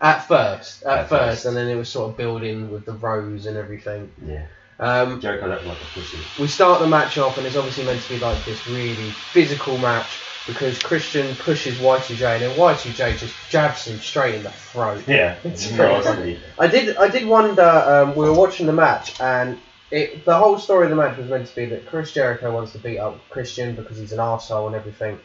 [0.01, 1.45] At first, at, At first, first.
[1.47, 4.11] and then it was sort of building with the rose and everything.
[4.27, 4.47] Yeah.
[4.81, 6.19] Um, Jericho's acting like a pussy.
[6.41, 9.77] we start the match off, and it's obviously meant to be like this really physical
[9.77, 10.09] match
[10.47, 15.05] because Christian pushes Y2J, and then Y2J just jabs him straight in the throat.
[15.07, 15.37] Yeah.
[15.45, 16.41] It's Nasty.
[16.59, 17.63] I did, I did wonder.
[17.63, 19.59] Um, we were watching the match, and
[19.91, 22.73] it, the whole story of the match was meant to be that Chris Jericho wants
[22.73, 25.21] to beat up Christian because he's an arsehole and everything.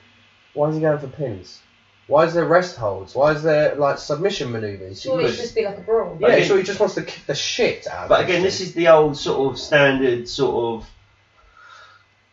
[0.54, 1.62] Why is he going for pins?
[2.08, 3.16] Why is there rest holds?
[3.16, 5.02] Why is there like submission maneuvers?
[5.02, 6.18] Surely it should just be like a brawl.
[6.20, 6.48] Yeah, Okay.
[6.48, 8.04] so he just wants to kick the shit out.
[8.04, 10.90] of But again, this is the old sort of standard sort of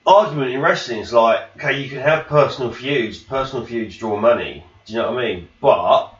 [0.06, 1.00] argument in wrestling.
[1.00, 3.18] It's like, okay, you can have personal feuds.
[3.18, 4.64] Personal feuds draw money.
[4.84, 5.48] Do you know what I mean?
[5.60, 6.12] But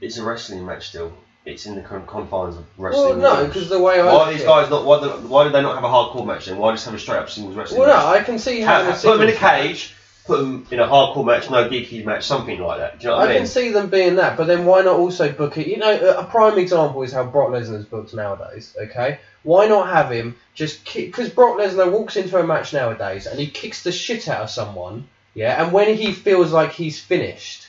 [0.00, 1.12] it's a wrestling match still.
[1.46, 3.20] It's in the confines of Well, wrestling.
[3.22, 4.84] no, because the way I why are these guys not?
[4.84, 6.58] Why, do- why did they not have a hardcore match then?
[6.58, 8.04] Why just have a straight up singles wrestling Well, match?
[8.04, 8.82] no, I can see how.
[8.84, 9.62] having a put them in a singles match.
[9.62, 9.94] cage.
[10.28, 12.98] Put them in a hardcore match, no geeky match, something like that.
[13.00, 13.38] Do you know what I I, mean?
[13.38, 15.66] can see them being that, but then why not also book it?
[15.66, 18.76] You know, a prime example is how Brock Lesnar's booked nowadays.
[18.78, 21.06] Okay, why not have him just kick?
[21.06, 24.50] Because Brock Lesnar walks into a match nowadays and he kicks the shit out of
[24.50, 25.08] someone.
[25.32, 27.66] Yeah, and when he feels like he's finished,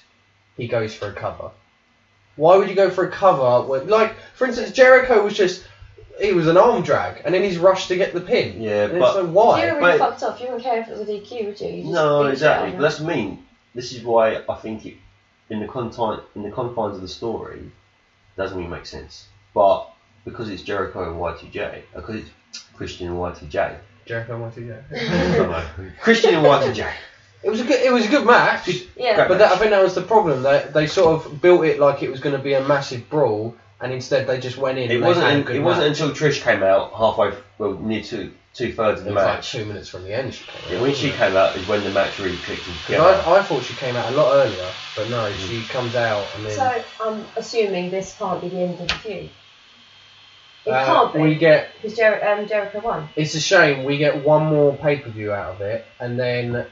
[0.58, 1.52] he goes for a cover.
[2.36, 5.64] Why would you go for a cover when, like, for instance, Jericho was just
[6.20, 8.62] he was an arm drag, and then he's rushed to get the pin.
[8.62, 9.66] Yeah, and but it's like If why?
[9.66, 11.68] you were really fucked up, you wouldn't care if it was a DQ, would you?
[11.68, 12.72] you just No, beat exactly.
[12.72, 13.46] But that's what I mean.
[13.76, 14.96] This is why I think it,
[15.50, 19.28] in the confine, in the confines of the story, it doesn't really make sense.
[19.54, 19.90] But
[20.26, 22.20] because it's Jericho and Y2J, because uh,
[22.52, 25.98] it's Christian and Y2J, Jericho wanted to I don't.
[26.00, 26.92] Christian and Y2J.
[27.42, 27.80] It was a good.
[27.80, 28.68] It was a good match.
[28.98, 29.16] Yeah.
[29.16, 30.44] Great But that, I think that was the problem.
[30.44, 33.56] They they sort of built it like it was going to be a massive brawl,
[33.82, 34.92] and instead they just went in.
[34.92, 35.26] It and wasn't.
[35.26, 38.74] They had a good it wasn't until Trish came out halfway, well, near two two
[38.74, 39.22] thirds of the match.
[39.22, 40.34] It the was like two minutes from the end.
[40.34, 41.16] She came Yeah, out, when she it?
[41.16, 43.24] came out is when the match really clicked in 'Cause together.
[43.26, 46.46] I, I thought she came out a lot earlier, but no, she comes out and
[46.46, 46.52] then.
[46.52, 49.30] So I'm assuming this can't be the end of the feud.
[50.66, 51.20] It Uh, can't be.
[51.22, 51.70] we get.
[51.82, 53.08] Because Jer- um, Jericho won.
[53.16, 56.66] It's a shame we get one more pay per view out of it, and then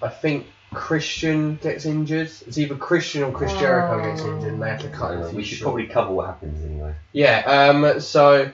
[0.00, 2.30] I think Christian gets injured.
[2.46, 5.34] It's either Christian or Chris Jericho gets injured, and they have to cut him.
[5.34, 6.94] we should probably cover what happens anyway.
[7.12, 7.42] Yeah.
[7.44, 8.00] Um.
[8.00, 8.50] So,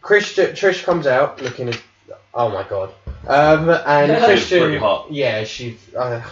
[0.00, 1.68] Christian Trish comes out looking.
[1.68, 1.80] as-
[2.34, 2.92] Oh my god.
[3.26, 3.70] Um.
[3.70, 4.76] And It's Christian.
[4.78, 5.12] hot.
[5.12, 5.44] Yeah.
[5.44, 5.78] She.
[5.96, 6.22] Uh,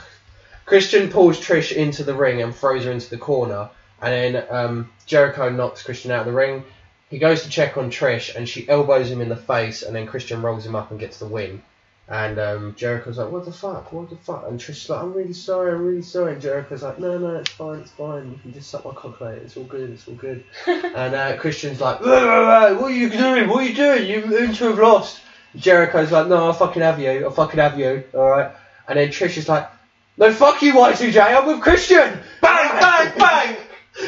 [0.67, 3.69] Christian pulls Trish into the ring and throws her into the corner,
[4.01, 6.65] and then um, Jericho knocks Christian out of the ring.
[7.11, 10.07] He goes to check on Trish, and she elbows him in the face, and then
[10.07, 11.61] Christian rolls him up and gets the win.
[12.11, 13.93] And um, Jericho's like, "What the fuck?
[13.93, 15.73] What the fuck?" And Trish's like, "I'm really sorry.
[15.73, 17.79] I'm really sorry." And Jericho's like, "No, no, it's fine.
[17.79, 18.33] It's fine.
[18.33, 19.37] You can just suck my cock later.
[19.37, 19.91] It's all good.
[19.91, 23.49] It's all good." and uh, Christian's like, "Whoa, whoa, whoa, "What are you doing?
[23.49, 24.09] What are you doing?
[24.09, 25.21] You mean to have lost?"
[25.55, 27.25] Jericho's like, "No, I'll fucking have you.
[27.25, 28.03] I'll fucking have you.
[28.13, 28.51] All right."
[28.89, 29.71] And then Trish is like,
[30.17, 31.25] "No, fuck you, Y2J.
[31.25, 33.50] I'm with Christian." Bang, bang, bang!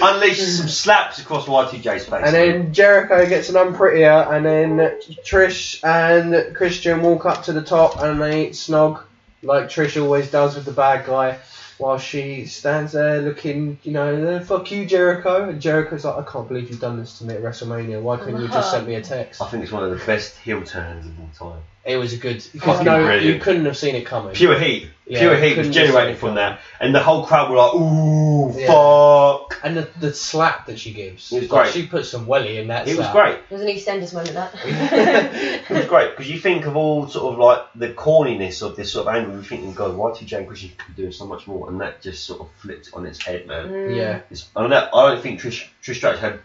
[0.02, 2.22] Unleashes some slaps across Y2J's face.
[2.24, 4.78] And then Jericho gets an unprettier, and then
[5.24, 9.02] Trish and Christian walk up to the top and they snog
[9.42, 11.38] like Trish always does with the bad guy,
[11.78, 15.48] while she stands there looking, you know, "Uh, fuck you, Jericho.
[15.48, 18.00] And Jericho's like, I can't believe you've done this to me at WrestleMania.
[18.00, 19.42] Why couldn't you just send me a text?
[19.42, 21.62] I think it's one of the best heel turns of all time.
[21.84, 23.26] It was a good because Fucking no, brilliant.
[23.26, 24.34] you couldn't have seen it coming.
[24.34, 24.88] Pure heat.
[25.04, 26.60] Yeah, Pure heat couldn't was have generated seen from it that.
[26.80, 28.68] And the whole crowd were like, ooh, Yeah.
[28.68, 29.58] fuck.
[29.64, 31.72] And the, the slap that she gives, It was like, great.
[31.74, 32.86] she put some welly in that.
[32.86, 33.12] It was slap.
[33.12, 33.34] great.
[33.50, 34.52] It was an EastEnders moment, that.
[35.68, 38.92] it was great because you think of all sort of like the corniness of this
[38.92, 39.34] sort of angle.
[39.34, 42.00] You think, oh God, Y2J and Christian could be doing so much more, and that
[42.00, 43.68] just sort of flipped on its head, man.
[43.70, 43.96] Mm.
[43.96, 44.20] Yeah.
[44.30, 46.38] It's, I, don't, I don't think Trish Trish Stratus had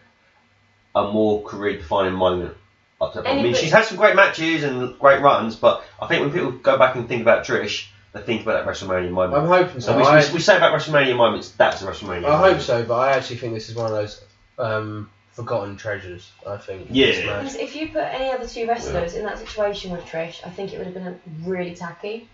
[0.95, 2.58] a more career-defining moment.
[2.99, 3.29] Up to that.
[3.31, 6.51] I mean, she's had some great matches and great runs, but I think when people
[6.51, 9.41] go back and think about Trish, they think about that WrestleMania moment.
[9.43, 9.91] I'm hoping so.
[9.91, 12.25] And we, I- we, we say about WrestleMania moments, that's a WrestleMania.
[12.25, 14.23] I hope so, but I actually think this is one of those
[14.57, 16.31] um, forgotten treasures.
[16.47, 16.88] I think.
[16.89, 17.41] Yeah.
[17.41, 20.73] Because if you put any other two wrestlers in that situation with Trish, I think
[20.73, 22.27] it would have been really tacky.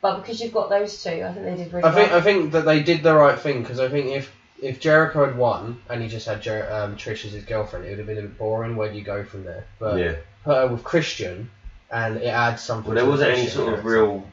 [0.00, 2.18] But because you've got those two, I think they did really I think well.
[2.18, 4.30] I think that they did the right thing because I think if
[4.62, 7.90] if Jericho had won and he just had Jer- um, Trish as his girlfriend, it
[7.90, 8.76] would have been a bit boring.
[8.76, 9.66] Where do you go from there?
[9.78, 10.14] But Yeah.
[10.44, 11.50] put her with Christian,
[11.90, 12.86] and it adds something.
[12.88, 14.24] Well, there to wasn't any Christian sort of real.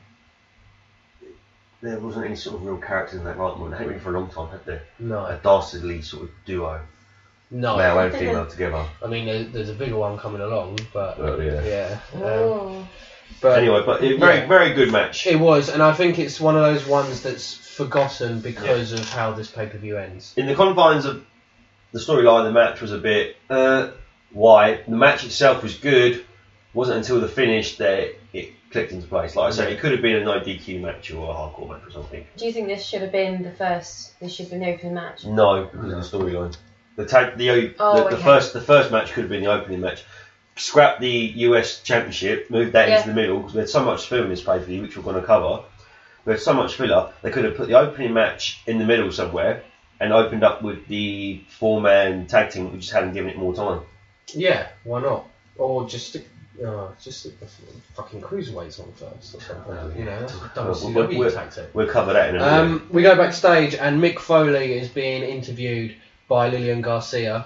[1.82, 3.72] There wasn't any sort of real characters in that right one.
[3.72, 4.80] They haven't been for a long time, had they?
[5.16, 6.80] A dastardly sort of duo,
[7.50, 7.76] no.
[7.78, 8.86] male and female together.
[9.04, 11.62] I mean, there, there's a bigger one coming along, but Oh, yeah.
[11.64, 12.00] yeah.
[12.14, 12.88] Um, Oh.
[13.42, 14.48] but Anyway, but it, very, Yeah.
[14.48, 15.26] very good match.
[15.26, 19.32] It was, and I think it's one of those ones that's forgotten because of how
[19.34, 20.34] this pay per view ends.
[20.38, 21.26] In the confines of
[21.92, 23.36] the storyline, the match was a bit.
[23.50, 23.92] Uh,
[24.32, 24.82] why?
[24.88, 26.26] The match itself was good.
[26.74, 29.36] Wasn't until the finish that it clicked into place.
[29.36, 31.82] Like I said, it could have been a no DQ match or a hardcore match
[31.86, 32.26] or something.
[32.38, 34.18] Do you think this should have been the first?
[34.22, 35.26] This should have been the opening match.
[35.26, 36.56] No, because of the storyline.
[36.96, 38.24] The tag, the, o- Oh, the, the okay.
[38.24, 40.04] first, the first match could have been the opening match.
[40.56, 42.98] Scrap the US Championship, move that Yeah.
[42.98, 44.96] into the middle because we had so much filler in this pay per view, which
[44.96, 45.64] we're going to cover.
[46.26, 47.14] We had so much filler.
[47.22, 49.64] They could have put the opening match in the middle somewhere
[50.00, 52.72] and opened up with the four man tag team.
[52.72, 53.82] We just hadn't given it more time.
[54.34, 55.26] Yeah, why not?
[55.58, 56.28] Or just stick,
[56.66, 57.48] uh, just stick the
[57.96, 59.98] fucking cruiserweights on first or something.
[60.00, 61.70] You know, that's what WCW we're- tactic.
[61.74, 62.54] We'll cover that in a minute.
[62.54, 65.96] Um, we go backstage and Mick Foley is being interviewed
[66.28, 67.46] by Lillian Garcia.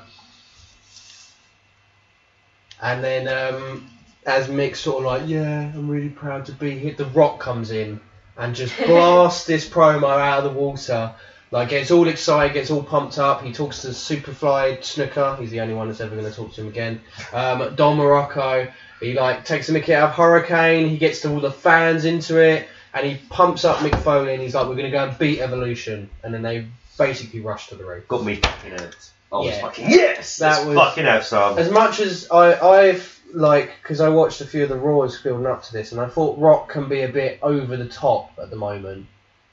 [2.81, 3.89] And then um,
[4.25, 7.71] as Mick's sort of like, yeah, I'm really proud to be here, The Rock comes
[7.71, 7.99] in
[8.37, 11.13] and just blasts this promo out of the water.
[11.51, 13.41] Like gets all excited, gets all pumped up.
[13.43, 15.39] He talks to Superfly Snuka.
[15.39, 17.01] He's the only one that's ever going to talk to him again.
[17.31, 18.71] Um, Don Muraco.
[18.99, 20.89] He like takes a Mickey out of Hurricane.
[20.89, 24.33] He gets to all the fans into it, and he pumps up Mick Foley.
[24.33, 26.65] And he's like, "We're going to go and beat Evolution." And then they
[26.97, 28.01] basically rush to the ring.
[28.07, 28.95] Got me fucking out.
[29.31, 29.61] I was Yeah.
[29.61, 30.37] fucking yes.
[30.37, 31.57] That That was- fucking have some.
[31.59, 35.45] As much as I, I've like, because I watched a few of the Raws building
[35.45, 38.49] up to this, and I thought Rock can be a bit over the top at
[38.49, 39.07] the moment.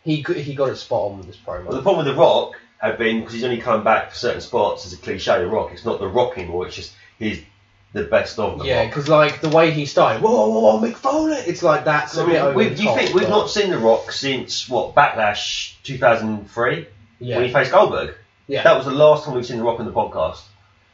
[0.04, 1.66] He he got it spot on with this promo.
[1.66, 4.40] Well, the problem with The Rock had been because he's only come back for certain
[4.40, 5.38] spots as a cliche.
[5.38, 6.66] The Rock, it's not The Rock anymore.
[6.66, 7.40] It's just he's
[7.92, 8.66] the best of them.
[8.66, 11.36] yeah, because like the way he started, whoa, whoa, whoa, Mick Foley.
[11.36, 13.28] It's like that's a I bit mean, over we, the do you top, think we've
[13.28, 16.86] not seen The Rock since what Backlash 2003
[17.20, 18.14] Yeah, when he faced Goldberg?
[18.48, 18.62] yeah.
[18.64, 20.40] That was the last time we've seen The Rock on the podcast.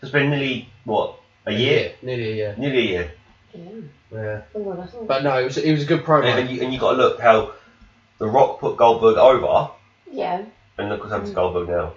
[0.03, 1.18] It's been nearly what
[1.49, 2.55] a year, nearly a year.
[2.59, 3.13] nearly a year.
[3.55, 3.63] Yeah.
[4.11, 5.05] Yeah, Oh, that's all.
[5.05, 6.25] but no, it was it was a good promo.
[6.25, 7.53] And, and you and you got to look how
[8.19, 9.71] The Rock put Goldberg over,
[10.11, 10.45] yeah.
[10.79, 11.93] and look what's happened to Goldberg now.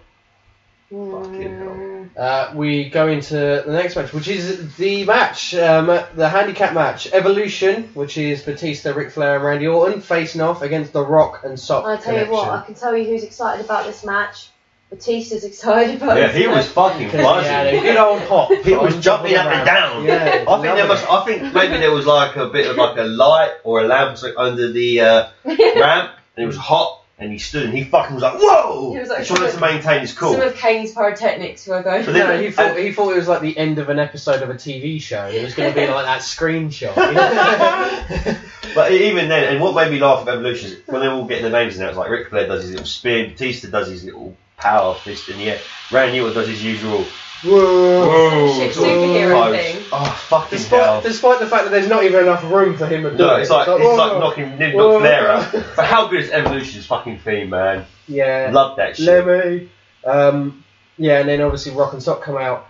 [0.89, 2.09] Fucking Mm.
[2.17, 5.85] Uh, we go into the next match, which is the match, um,
[6.15, 10.91] the handicap match, Evolution, which is Batista, Ric Flair, and Randy Orton facing off against
[10.91, 11.85] The Rock and Sock.
[11.85, 14.49] I tell you what, I can tell you who's excited about this match.
[14.91, 16.65] Batista's excited about Yeah, he was match.
[16.67, 17.82] fucking Yeah, a buzzing.
[17.82, 18.51] good old hop.
[18.51, 20.04] He was jumping up and down.
[20.06, 21.10] Yeah, I think there loving must.
[21.10, 24.17] I think maybe there was like a bit of like a light or a lamp
[24.38, 28.21] under the uh, ramp, and it was hot, and he stood and he fucking was
[28.23, 30.34] like, "Whoa!" He was like- he wanted to maintain his cool.
[30.34, 32.04] Some of Kane's pyrotechnics were going.
[32.06, 34.41] But then- No, he thought he thought it was like the end of an episode
[34.41, 35.25] of a TV show.
[35.27, 36.95] It was going to be like that screenshot.
[38.73, 41.43] But even then, and what made me laugh at Evolution is when they're all getting
[41.43, 44.06] the names in there, it's like Ric Flair does his little spin, Batista does his
[44.06, 45.60] little power fist in the air,
[45.91, 47.06] Randy Orton does his usual
[47.43, 48.54] Whoa.
[48.56, 49.56] Shit, sort of superhero pose.
[49.58, 49.84] thing.
[49.91, 51.02] Oh, fucking Despite, hell.
[51.02, 53.41] despite the fact that there's not even enough room for him to do No, it.
[53.41, 55.00] it's like, it's like knocking Nick Whoa.
[55.00, 55.52] Flair out.
[55.76, 57.86] But how good is Evolution's fucking theme, man?
[58.08, 58.52] Yeah.
[58.54, 59.08] Love that shit.
[59.26, 59.69] Lemmy.
[60.06, 60.63] Um,
[60.97, 62.67] yeah, and then obviously Rock and Sock come out.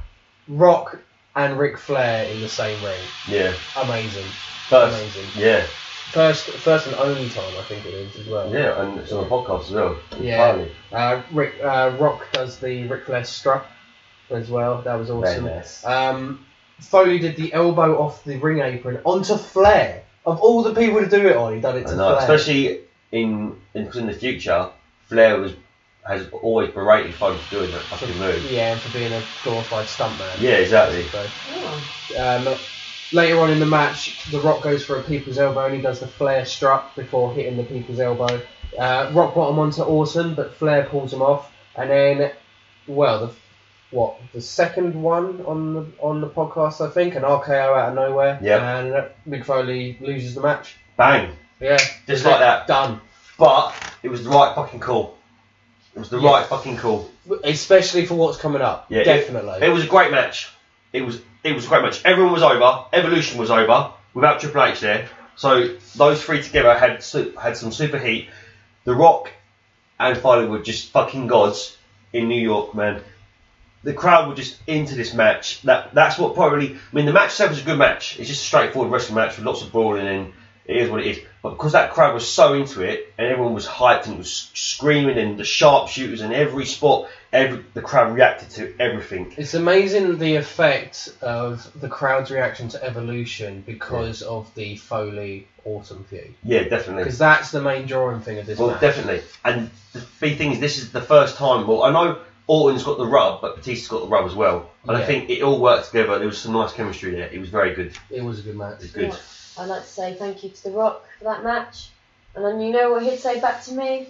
[0.48, 1.00] Rock
[1.36, 3.00] and Ric Flair in the same ring.
[3.28, 3.54] Yeah.
[3.76, 4.26] Amazing.
[4.70, 5.26] First, Amazing.
[5.36, 5.66] yeah.
[6.12, 8.54] First, first and only time I think it is as well.
[8.54, 9.97] Yeah, and it's on the podcast as well.
[10.19, 10.50] Yeah.
[10.50, 10.71] Entirely.
[10.91, 13.65] Uh, Rick, uh, Rock does the Ric Flair strut
[14.30, 14.82] as well.
[14.82, 15.43] That was awesome.
[15.45, 15.86] Very nice.
[15.86, 16.45] Um,
[16.82, 20.04] Foley did the elbow off the ring apron onto Flair.
[20.26, 22.19] Of all the people to do it on, he done it to I know, Flair.
[22.36, 24.69] especially in, in 'cause in the future,
[25.08, 25.54] Flair was
[26.06, 28.52] has always berated Foley for doing that fucking move.
[28.52, 30.41] yeah, for being a glorified stuntman.
[30.41, 31.08] Yeah, exactly.
[31.10, 31.84] So, Oh.
[32.19, 32.60] um,
[33.12, 36.00] later on in the match, The Rock goes for a people's elbow and he does
[36.00, 38.41] the Flair strut before hitting the people's elbow.
[38.78, 41.52] Uh, Rock bottom onto Orton, but Flair pulls him off.
[41.76, 42.32] And then,
[42.88, 43.34] well, the
[43.91, 47.95] what the second one on the on the podcast, I think, an RKO out of
[47.95, 48.39] nowhere.
[48.41, 48.78] Yeah.
[48.78, 50.76] And Mick Foley loses the match.
[50.97, 51.34] Bang.
[51.60, 51.78] Yeah.
[52.08, 52.67] Just like that.
[52.67, 53.02] Done.
[53.38, 55.17] But it was the right fucking call.
[55.95, 56.30] It was the Yeah.
[56.32, 57.10] right fucking call.
[57.43, 58.86] Especially for what's coming up.
[58.89, 59.60] Yeah, it- Definitely.
[59.62, 60.50] It was a great match.
[60.94, 62.02] It was it was great match.
[62.06, 62.86] Everyone was over.
[62.94, 65.08] Evolution was over without Triple H there.
[65.36, 67.04] So those three together had
[67.42, 68.30] had some super heat.
[68.84, 69.32] The Rock
[70.00, 71.78] and Foley were just fucking gods
[72.14, 73.02] in New York, man.
[73.84, 75.62] The crowd were just into this match.
[75.64, 76.76] That that's what probably.
[76.76, 78.20] I mean, the match itself was a good match.
[78.20, 80.34] It's just a straightforward wrestling match with lots of brawling and
[80.65, 81.19] it is what it is.
[81.41, 85.17] But because that crowd was so into it and everyone was hyped and was screaming
[85.17, 89.34] and the sharpshooters and every spot, every the crowd reacted to everything.
[89.38, 96.04] It's amazing the effect of the crowd's reaction to Evolution because of the Foley Orton
[96.04, 96.36] feud.
[96.43, 97.04] Yeah, definitely.
[97.04, 98.63] Because that's the main drawing thing of this match.
[98.63, 98.82] Well, match.
[98.82, 99.21] definitely.
[99.43, 101.65] And the big thing is, this is the first time.
[101.65, 104.69] Well, I know Orton's got the rub, but Batista's got the rub as well.
[104.88, 106.19] And I think it all worked together.
[106.19, 107.30] There was some nice chemistry there.
[107.30, 107.93] It was very good.
[108.10, 108.76] It was a good match.
[108.76, 109.10] It was good.
[109.10, 109.15] Yeah.
[109.58, 111.90] I'd like to say thank you to The Rock for that match.
[112.36, 114.08] And then you know what he'd say back to me?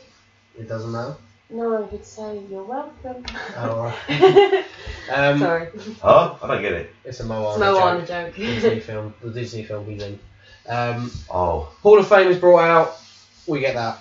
[0.58, 1.16] It doesn't matter.
[1.50, 3.26] No, he'd say, You're welcome.
[3.58, 4.66] Oh, right.
[5.12, 5.68] Um, Sorry.
[6.04, 6.94] Oh, I don't get it.
[7.04, 8.28] It's a Moana, It's Moana joke.
[8.28, 8.36] joke.
[8.36, 9.14] Disney film.
[9.22, 10.20] The Disney film he's in.
[10.70, 12.98] Um, Oh, Hall of Fame is brought out.
[13.48, 13.98] We get that.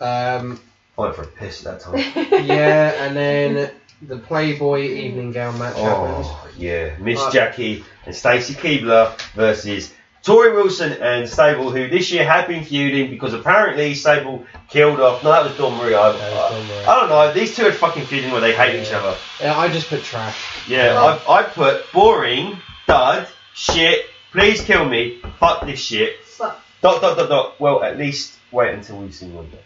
[0.00, 0.60] Um,
[0.96, 2.44] I went for a piss at that time.
[2.46, 3.70] yeah, and then
[4.02, 6.26] the Playboy evening gown match happens.
[6.28, 6.96] oh, yeah.
[6.98, 7.32] Miss Right.
[7.32, 13.10] Jackie and Stacy Keibler versus Torrie Wilson and Sable, who this year had been feuding
[13.10, 15.24] because apparently Sable killed off.
[15.24, 15.94] No, that was Dawn Marie.
[15.94, 16.84] I, That I, Dawn Marie.
[16.84, 17.32] I don't know.
[17.32, 19.16] These two are fucking feuding where they hate each other.
[19.40, 20.68] Yeah, I just put trash.
[20.68, 22.56] Yeah, Well- I, I put boring,
[22.86, 27.60] dud, shit, please kill me, fuck this shit, But dot dot dot dot.
[27.60, 29.60] Well, at least wait until we see one of those.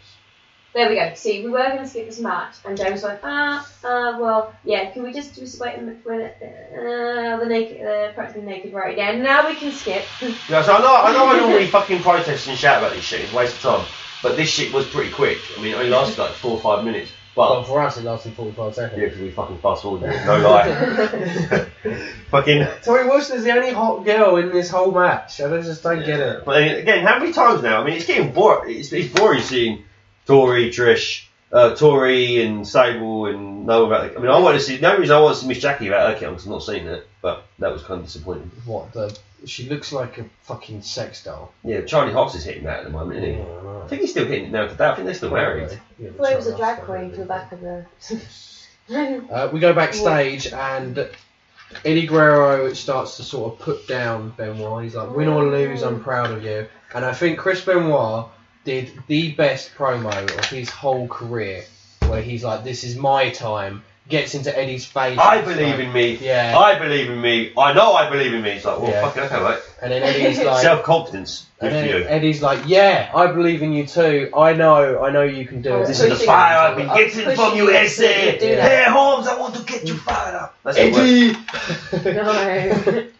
[0.77, 1.11] There we go.
[1.15, 4.53] See, we were going to skip this match, and James was like, ah, uh, well,
[4.63, 8.73] yeah, can we just, just wait a minute when uh, the naked, uh, practically naked
[8.73, 9.23] right again?
[9.23, 10.05] Now we can skip.
[10.47, 13.21] Yeah, so I know I know I normally fucking protest and shout about this shit.
[13.21, 13.85] It's a waste of time.
[14.21, 15.39] But this shit was pretty quick.
[15.57, 17.09] I mean, it only lasted like four or five minutes.
[17.35, 19.01] Well, But for us, it lasted 45 seconds.
[19.01, 20.25] yeah, because we fucking fast forwarded it.
[20.27, 20.67] No lie.
[22.29, 22.61] fucking.
[22.85, 25.41] Torrie Wilson is the only hot girl in this whole match.
[25.41, 26.45] I just don't get it.
[26.45, 27.81] But again, how many times now?
[27.81, 28.77] I mean, it's getting boring.
[28.77, 29.83] It's, it's boring seeing
[30.27, 34.11] Torrie, Trish, uh, Torrie, and Sable, and no about.
[34.11, 34.77] The, I mean, I want to see.
[34.77, 36.85] The only reason I want to see Miss Jackie about her because I'm not seeing
[36.87, 38.51] it, but that was kind of disappointing.
[38.65, 39.17] What the?
[39.45, 41.53] She looks like a fucking sex doll.
[41.63, 43.39] Yeah, Charlie Haas is hitting that at the moment, isn't he?
[43.39, 44.87] Yeah, I think he's still hitting it now today.
[44.87, 45.79] I think they're still married.
[45.99, 47.85] Yeah, Well, it was a drag queen to the back of the.
[48.89, 51.09] Uh, we go backstage and
[51.83, 54.85] Eddie Guerrero starts to sort of put down Benoit.
[54.85, 56.67] He's like, win or lose, I'm proud of you.
[56.95, 58.27] And I think Chris Benoit
[58.67, 61.63] did the best promo of his whole career,
[62.07, 63.81] where he's like, this is my time.
[64.09, 65.17] Gets into Eddie's face.
[65.17, 66.15] I believe in me.
[66.15, 66.57] Yeah.
[66.57, 67.51] I believe in me.
[67.57, 68.51] I know I believe in me.
[68.51, 69.01] It's like, well, Yeah.
[69.09, 69.59] fucking okay, mate.
[69.81, 71.45] And then Eddie's like, Self confidence.
[71.59, 72.07] and Good for then you.
[72.07, 74.29] Eddie's like, yeah, I believe in you too.
[74.35, 75.87] I know, I know you can do I it.
[75.87, 76.57] This is the fire.
[76.57, 78.37] I've been getting from you to USA.
[78.37, 80.57] Hey, Holmes, I want to get you fired up.
[80.63, 82.03] That's the word.
[82.05, 82.13] Eddie.
[82.15, 83.07] no.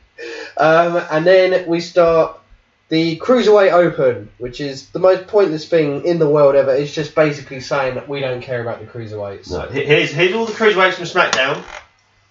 [0.58, 2.40] Um, and then we start
[2.90, 7.16] the Cruiserweight Open, which is the most pointless thing in the world ever, is just
[7.16, 9.52] basically saying that we don't care about the cruiserweights.
[9.52, 11.64] No, here's here's all the cruiserweights from SmackDown.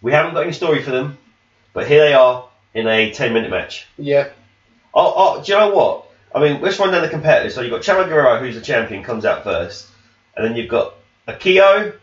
[0.02, 1.18] We haven't got any story for them,
[1.72, 3.86] but here they are in a 10 minute match.
[3.98, 4.28] Yeah,
[4.98, 6.06] Oh, oh, do you know what?
[6.34, 7.54] I mean, let's run down the competitors.
[7.54, 9.86] So you've got Chavo Guerrero, who's the champion, comes out first.
[10.34, 10.94] And then you've got
[11.28, 11.94] Akio,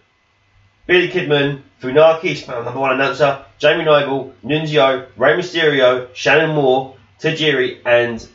[0.85, 7.79] Billy Kidman, Funaki, SmackDown number one announcer, Jamie Noble, Nunzio, Rey Mysterio, Shannon Moore, Tajiri,
[7.83, 8.27] and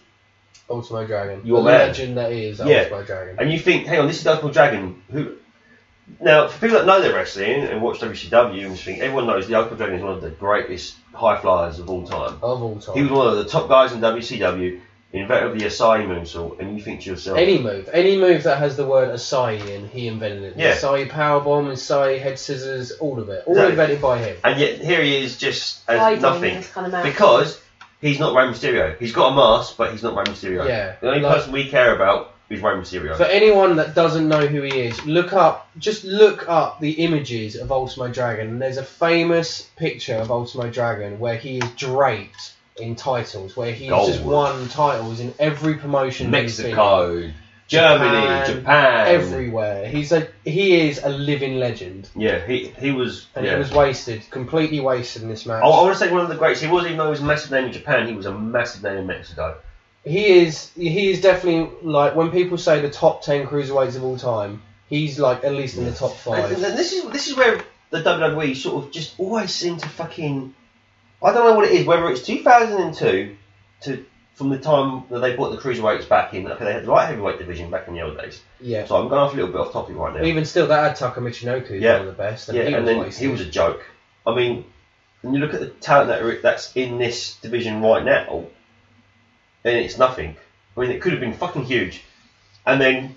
[0.71, 1.41] Ultimo Dragon.
[1.45, 1.89] Your the man.
[1.89, 2.81] legend that is Yeah.
[2.83, 3.37] Ultimo Dragon.
[3.39, 5.03] and you think, hang on, this is Ultimate Dragon.
[5.11, 5.33] Who?
[6.21, 9.55] Now, for people that know their wrestling and watch WCW, and think everyone knows the
[9.57, 12.39] Ultimate Dragon is one of the greatest high flyers of all time.
[12.43, 12.95] Of all time.
[12.97, 14.81] He was one of the top guys in WCW,
[15.13, 18.77] invented the Asai moonsault, and you think to yourself, Any move, any move that has
[18.77, 20.55] the word Asai in, he invented it.
[20.57, 20.75] Yeah.
[20.77, 23.71] Asai powerbomb, Asai head scissors, all of it, all Exactly.
[23.73, 24.37] invented by him.
[24.45, 26.63] and yet here he is just as Hiding nothing.
[26.63, 27.05] kind of.
[27.05, 27.61] Because
[28.01, 28.97] he's not Rey Mysterio.
[28.99, 30.67] He's got a mask, but he's not Rey Mysterio.
[30.69, 33.17] Yeah, The only like- person we care about is Rey Mysterio.
[33.17, 37.57] For anyone that doesn't know who he is, look up, just look up the images
[37.57, 38.49] of Ultimo Dragon.
[38.49, 43.73] And there's a famous picture of Ultimo Dragon where he is draped in titles, where
[43.73, 46.33] he's just won titles in every promotion.
[46.33, 46.67] he's been.
[46.67, 47.31] Mexico,
[47.69, 49.07] Germany, Japan, Japan.
[49.15, 49.89] everywhere.
[49.89, 53.27] He's a he is a living legend, Yeah, he he was.
[53.37, 53.53] and yeah.
[53.53, 55.63] he was wasted, completely wasted in this match.
[55.63, 56.61] I, I want to say one of the greats.
[56.61, 58.83] He was even though he was a massive name in Japan, he was a massive
[58.83, 59.59] name in Mexico.
[60.05, 64.17] He is he is definitely like when people say the top ten cruiserweights of all
[64.17, 66.53] time, he's like at least in the top And, five.
[66.53, 70.55] and this is this is where the WWE sort of just always seem to fucking.
[71.23, 71.85] I don't know what it is.
[71.87, 73.37] Whether it's 2002
[73.83, 74.07] to
[74.39, 76.47] from the time that they brought the cruiserweights back in.
[76.47, 78.41] Okay, they had the light heavyweight division back in the old days.
[78.61, 78.87] Yeah.
[78.87, 80.23] So I'm going off a little bit off topic right now.
[80.25, 81.99] Even still, that had Taka Michinoku, Yeah.
[81.99, 83.21] one of the best, and yeah, he and was then wasted.
[83.21, 83.85] he was a joke.
[84.25, 84.65] I mean,
[85.23, 88.45] when you look at the talent that are, that's in this division right now,
[89.65, 90.37] and it's nothing.
[90.77, 92.03] I mean, it could have been fucking huge.
[92.65, 93.17] And then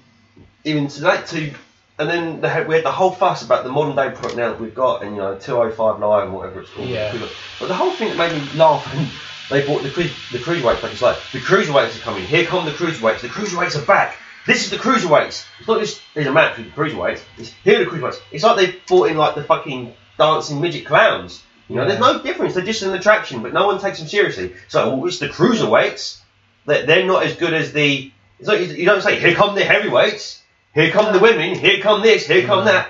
[0.64, 1.54] even to that to,
[2.00, 4.60] and then had, we had the whole fuss about the modern day product now that
[4.60, 6.90] we've got, and you know, 205 live and whatever it's called.
[6.90, 7.16] Yeah.
[7.60, 9.06] But the whole thing that made me laugh when
[9.52, 10.92] they brought the cru- the cruiserweights back.
[10.92, 12.24] It's like the cruiserweights are coming.
[12.26, 13.20] Here come the cruiserweights.
[13.22, 14.16] The cruiserweights are back.
[14.48, 15.46] This is the cruiserweights.
[15.60, 17.22] It's not just there's a match with the cruiserweights.
[17.38, 18.20] It's here are the cruiserweights.
[18.32, 21.44] It's like they brought in like the fucking dancing midget clowns.
[21.68, 21.90] You know, Yeah.
[21.90, 22.56] there's no difference.
[22.56, 24.54] They're just an attraction, but no one takes them seriously.
[24.68, 26.18] So it's the cruiserweights.
[26.66, 28.12] That they're not as good as the.
[28.40, 30.42] It's like you, you don't say here come the heavyweights.
[30.74, 31.56] Here come the women.
[31.56, 32.26] Here come this.
[32.28, 32.90] Here come that.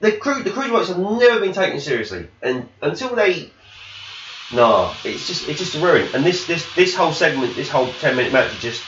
[0.00, 3.50] The cru- the cruiserweights have never been taken seriously, and until they
[4.52, 6.08] no, it's just it's just a ruin.
[6.14, 8.82] And this this this whole segment, this whole ten minute match is just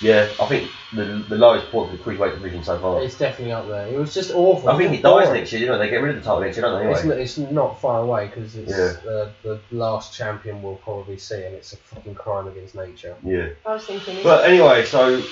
[0.00, 0.28] yeah.
[0.40, 3.02] I think the the lowest point for the cruiserweight division so far.
[3.02, 3.86] It's definitely up there.
[3.88, 4.68] It was just awful.
[4.68, 5.86] I think it dies next year, don't they?
[5.86, 6.90] They get rid of the title next year, don't they?
[6.90, 7.16] It's, Anyway.
[7.16, 9.10] n- it's not far away because it's Yeah.
[9.10, 13.14] uh, the last champion we'll probably see, and it's a fucking crime against nature.
[13.24, 13.48] Yeah.
[13.64, 14.22] I was thinking.
[14.22, 15.22] But anyway, so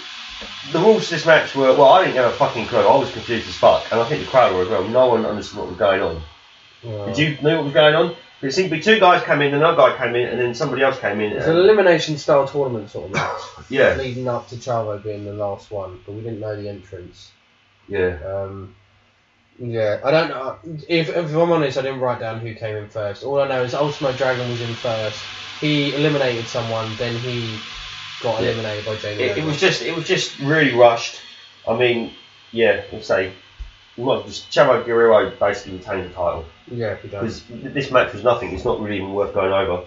[0.73, 2.79] the rules to this match were well, I didn't have a fucking clue.
[2.81, 4.85] I was confused as fuck, and I think the crowd were as well.
[4.89, 6.23] No one understood what was going on.
[6.87, 8.15] Uh, Did you know what was going on?
[8.45, 10.83] There seemed to be two guys came in, another guy came in, and then somebody
[10.83, 11.33] else came in.
[11.33, 15.33] It's an elimination style tournament sort of match, yeah, leading up to Chavo being the
[15.33, 17.31] last one, but we didn't know the entrance.
[17.89, 18.19] yeah.
[18.23, 18.75] Um,
[19.59, 20.59] yeah, I don't know.
[20.87, 23.25] If, if I'm honest, I didn't write down who came in first.
[23.25, 25.25] All I know is Ultimo Dragon was in first.
[25.63, 27.63] He eliminated someone, then he
[28.21, 28.51] got Yeah.
[28.51, 29.23] eliminated by Jamie.
[29.23, 31.19] It, it was just it was just really rushed.
[31.67, 32.15] I mean,
[32.53, 33.33] yeah, let's say
[33.97, 37.21] you might just Chavo Guerrero basically retained the title yeah, if you don't.
[37.23, 38.53] because this match was nothing.
[38.55, 39.85] It's not really even worth going over.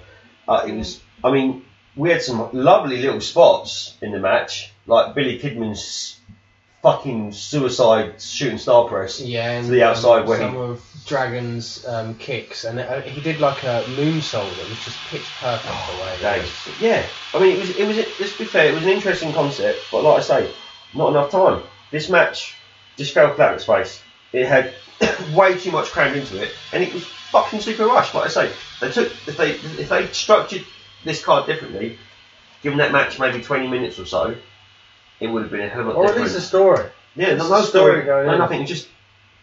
[0.48, 1.02] Uh, it was.
[1.24, 6.20] I mean, we had some lovely little spots in the match, like Billy Kidman's
[6.84, 9.20] fucking suicide shooting star press.
[9.20, 13.02] Yeah, and to the outside um, where he- some of Dragon's um, kicks, and uh,
[13.02, 16.14] he did like a moonsault that was just pitch perfect the way.
[16.14, 16.48] it That was.
[16.48, 17.70] is- yeah, I mean, it was.
[17.72, 17.98] It was.
[18.20, 18.68] Let's be fair.
[18.72, 20.52] It was an interesting concept, but like I say,
[20.94, 21.64] not enough time.
[21.92, 22.56] This match
[22.98, 24.02] just fell flat on its face.
[24.34, 24.74] It had
[25.34, 28.14] way too much crammed into it, and it was fucking super rushed.
[28.14, 30.66] Like I say, they took if they if they structured
[31.04, 31.98] this card differently,
[32.62, 34.36] given that match maybe twenty minutes or so,
[35.20, 36.86] it would have been a hell of a lot Or at least a story.
[37.16, 38.40] yeah, it's no, no story story, going no on.
[38.40, 38.66] nothing.
[38.66, 38.88] Just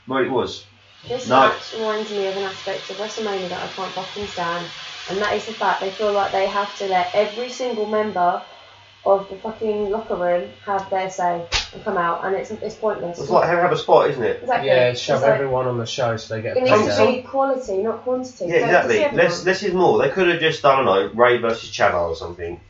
[0.07, 0.65] what it was.
[1.09, 1.49] This No.
[1.49, 4.67] match reminds me of an aspect of WrestleMania that I can't fucking stand,
[5.11, 8.43] and that is the fact they feel like they have to let every single member
[9.07, 13.19] of the fucking locker room have their say and come out, and it's it's pointless.
[13.19, 14.41] It's like have a spot, isn't it?
[14.43, 14.69] exactly.
[14.69, 16.75] Yeah, It's shove like- everyone on the show so they get the same.
[16.75, 18.47] It needs to be quality, not quantity.
[18.47, 18.95] Yeah, Don't exactly.
[18.95, 19.25] see everyone.
[19.27, 19.99] Less, less is more.
[19.99, 22.61] They could have just done, I don't know, Rey versus Chavo or something.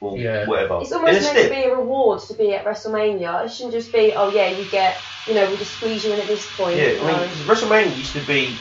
[0.00, 0.46] Or Yeah.
[0.46, 0.78] whatever.
[0.80, 3.46] It's In a almost meant to be a reward to be at WrestleMania.
[3.46, 6.20] It shouldn't just be, oh yeah, you get, you know, we just squeeze you in
[6.20, 6.76] at this point.
[6.76, 7.14] Yeah, I mean, know.
[7.26, 8.54] 'cause WrestleMania used to be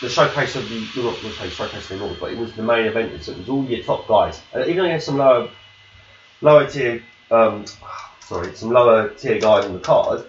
[0.00, 2.62] the showcase of the, well, not the showcase of the North, but it was the
[2.62, 3.24] main event.
[3.24, 4.40] So it was all your top guys.
[4.52, 5.48] And even though you had some lower
[6.44, 7.64] lower tier, um,
[8.20, 10.24] sorry, some lower tier guys on the card.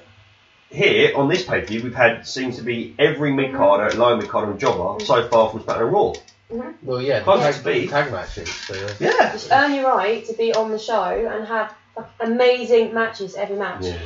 [0.71, 3.57] Here on this pay per view, we've had seems to be every mid mm-hmm.
[3.57, 5.05] carder, low mid carder, and jobber mm-hmm.
[5.05, 6.13] so far from SmackDown and Raw.
[6.51, 6.85] Mm-hmm.
[6.85, 7.87] Well, yeah, the Can't tag, just be.
[7.87, 8.49] tag matches.
[8.49, 8.93] So, yeah.
[8.99, 9.31] Yeah.
[9.31, 13.55] Just earn your right to be on the show and have like, amazing matches every
[13.57, 13.85] match.
[13.85, 13.99] Yeah.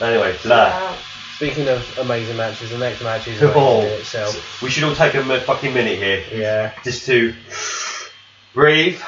[0.00, 0.56] Anyway, blah.
[0.56, 0.96] Wow.
[1.36, 3.78] Speaking of amazing matches, the next match is Oh.
[3.80, 4.62] amazing in itself.
[4.62, 6.72] We should all take a mi- fucking minute here Yeah.
[6.82, 7.34] just to
[8.54, 9.00] breathe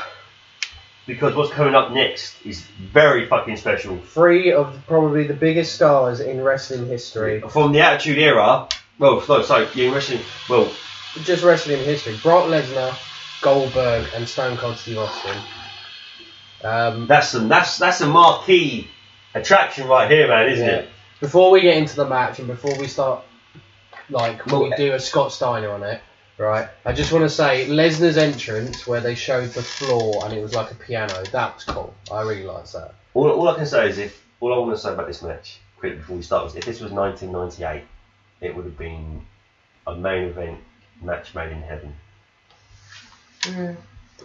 [1.07, 3.99] because what's coming up next is very fucking special.
[3.99, 7.41] Three of probably the biggest stars in wrestling history.
[7.41, 10.71] From the Attitude Era, well, so, so yeah, in wrestling, well,
[11.25, 12.17] Just wrestling history.
[12.23, 12.95] Brock Lesnar,
[13.43, 15.37] Goldberg, and Stone Cold Steve Austin.
[16.63, 18.89] Um, that's some that's that's a marquee
[19.35, 20.75] attraction right here, man, isn't Yeah.
[20.75, 20.89] it?
[21.21, 23.23] Before we get into the match and before we start,
[24.11, 26.01] like, Well, we do a Scott Steiner on it,
[26.41, 26.68] right?
[26.84, 30.55] I just want to say Lesnar's entrance where they showed the floor and it was
[30.55, 31.22] like a piano.
[31.32, 31.95] That was cool.
[32.11, 32.95] I really liked that.
[33.14, 35.59] All, all I can say is if all I want to say about this match,
[35.76, 37.84] quick before we start, was if this was 1998,
[38.41, 39.24] it would have been
[39.86, 40.59] a main event
[41.03, 41.95] match made in heaven.
[43.43, 43.76] Mm.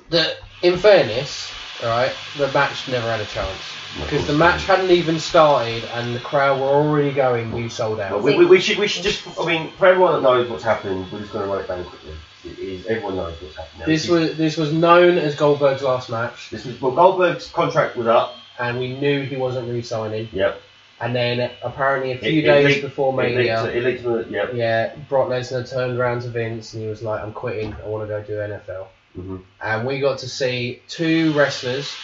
[0.10, 1.52] The, in fairness,
[1.84, 3.58] right, the match never had a chance
[4.02, 7.56] because the match hadn't even started and the crowd were already going.
[7.56, 8.24] You sold Well, out.
[8.24, 11.10] we, we, we should we should just I mean for everyone that knows what's happened,
[11.12, 12.12] we're just going to run it down quickly.
[12.46, 13.80] It is, everyone knows what's happened.
[13.80, 13.86] now.
[13.86, 18.08] This was this was known as Goldberg's last match, this was well Goldberg's contract was
[18.08, 18.36] up.
[18.60, 20.30] and we knew he wasn't re-signing.
[20.32, 20.62] Yep.
[21.02, 24.52] And then apparently a few it days leaked- before leaked, Mania, it leaked to yep.
[24.54, 27.74] yeah, Brock Lesnar turned around to Vince and he was like, "I'm quitting.
[27.84, 31.96] I want to go do NFL." Hmm And we got to see two wrestlers,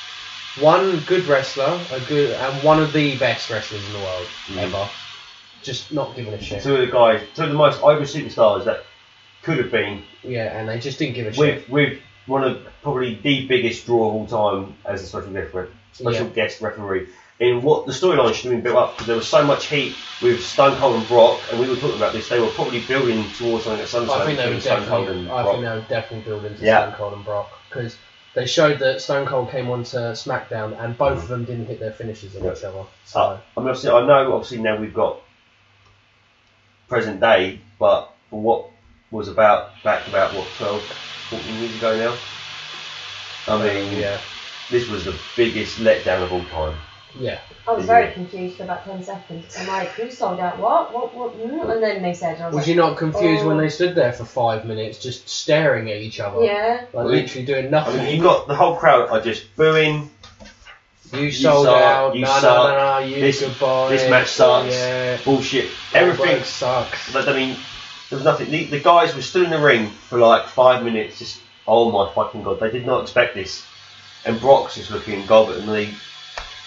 [0.59, 4.57] one good wrestler, a good, and one of the best wrestlers in the world Mhm.
[4.57, 4.89] ever,
[5.61, 6.63] just not giving a shit.
[6.63, 8.85] Two of the guys, two of the most over superstars that
[9.43, 11.67] could have been Yeah, and they just didn't give a shit.
[11.67, 15.53] with with one of probably the biggest draw of all time as a special guest
[15.53, 16.33] ref, special Yeah.
[16.33, 17.07] guest referee.
[17.41, 19.97] In what the storyline should have been built up because there was so much heat
[20.21, 22.29] with Stone Cold and Brock, and we were talking about this.
[22.29, 25.31] They were probably building towards something at some I think they were Stone Cold definitely,
[25.31, 26.83] I think they were definitely building to Yeah.
[26.83, 27.97] Stone Cold and Brock because
[28.35, 31.93] they showed that Stone Cold came onto SmackDown and both of them didn't hit their
[31.93, 32.51] finishes on Yeah.
[32.51, 32.83] each other.
[33.05, 35.21] So Uh, I mean, obviously, I know obviously now we've got
[36.89, 38.65] present day, but for what
[39.09, 40.83] was about back about what 12,
[41.31, 42.19] 14 years ago now.
[43.47, 44.21] I mean, yeah,
[44.69, 46.77] this was the biggest letdown of all time.
[47.19, 47.39] Yeah.
[47.67, 49.55] I was very confused for about 10 seconds.
[49.59, 50.93] I'm like, who sold out what?
[50.93, 51.13] What?
[51.15, 51.37] What?
[51.39, 51.71] Mm?
[51.73, 53.59] And then they said, I was, Was like, you not confused when Oh.
[53.61, 56.43] they stood there for five minutes just staring at each other?
[56.43, 56.85] yeah.
[56.93, 57.97] Like We- literally doing I nothing.
[58.03, 60.09] mean, you got the whole crowd are just booing.
[61.13, 62.15] You sold suck, out.
[62.15, 63.89] you no, no, suck, no, no, You this- goodbye.
[63.89, 64.73] this match sucks.
[64.73, 65.17] Yeah.
[65.25, 65.69] Bullshit.
[65.93, 66.43] Everything Everything.
[66.45, 67.11] sucks.
[67.11, 67.57] But I mean,
[68.09, 68.49] there was nothing.
[68.49, 71.19] The, the guys were still in the ring for like five minutes.
[71.19, 73.65] Just oh my fucking god, they did not expect this.
[74.25, 75.93] And Brock's just looking Goldberg, and they,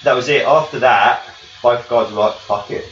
[0.03, 0.43] that was it.
[0.43, 1.25] After that,
[1.63, 2.87] both guys were like, "Fuck it."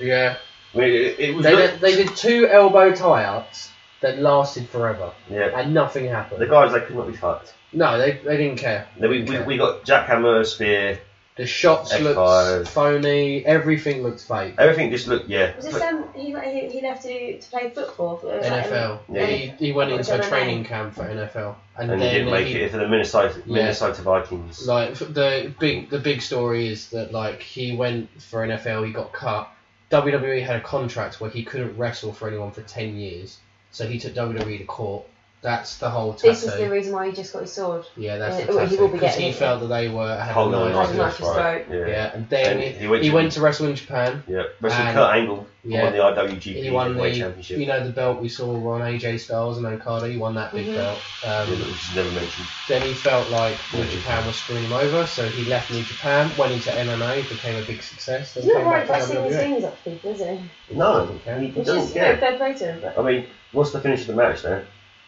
[0.00, 0.36] Yeah.
[0.74, 1.44] It, it was.
[1.44, 3.70] They did, they did two elbow tie-ups
[4.00, 5.50] that lasted forever, yeah.
[5.58, 6.40] and nothing happened.
[6.40, 7.54] The guys, they could not be fucked.
[7.72, 8.86] no, they, they didn't care.
[8.98, 10.98] We, we, we got Jackhammer, Spear,
[11.42, 12.02] The shots F5.
[12.02, 13.44] looked phony.
[13.44, 14.54] Everything looked fake.
[14.58, 15.56] everything just looked yeah.
[15.56, 18.20] Was this um, he, he, he left to, to play football?
[18.22, 18.98] It was like, NFL.
[19.12, 19.26] Yeah.
[19.26, 20.68] He, he went What into a was training MMA?
[20.68, 23.54] camp for NFL, and, And he then didn't make he, it for the Minnesota Yeah.
[23.54, 24.68] Minnesota Vikings.
[24.68, 28.92] like f- the big the big story is that like he went for NFL, he
[28.92, 29.48] got cut.
[29.90, 33.38] WWE had a contract where he couldn't wrestle for anyone for ten years,
[33.72, 35.04] so he took WWE to court.
[35.42, 36.28] That's the whole tattoo.
[36.28, 37.84] This is the reason why he just got his sword.
[37.96, 39.66] yeah, that's Yeah, the well, he tattoo will be because getting he it, felt that
[39.66, 41.34] they were had a Hold on, knife a to knife his to throat.
[41.34, 41.66] throat.
[41.68, 41.86] Yeah.
[41.88, 44.22] Yeah, and then And he, he went he to- went to wrestle in Japan.
[44.28, 44.44] Yeah.
[44.60, 45.82] Wrestled And- Kurt Angle yeah.
[45.82, 47.58] won the IWGP He won Heavyweight the, Championship.
[47.58, 50.08] you know, the belt we saw on AJ Styles and Okada.
[50.08, 50.76] He won that big Mhm.
[50.76, 50.98] belt.
[51.24, 52.46] Yeah, Um, that was just never mentioned.
[52.68, 56.30] then he felt like New Japan was screwing him over, so he left New Japan,
[56.38, 58.34] went into MMA, became a big success.
[58.34, 59.38] Then He's not came right back to dressing his WWE.
[59.40, 60.76] things up to people, is he?
[60.76, 61.40] No, Doesn't care.
[61.40, 62.16] he, he Which doesn't is you know, care.
[62.18, 62.80] fair play to him.
[62.80, 64.64] But I mean, what's the finish of the match then?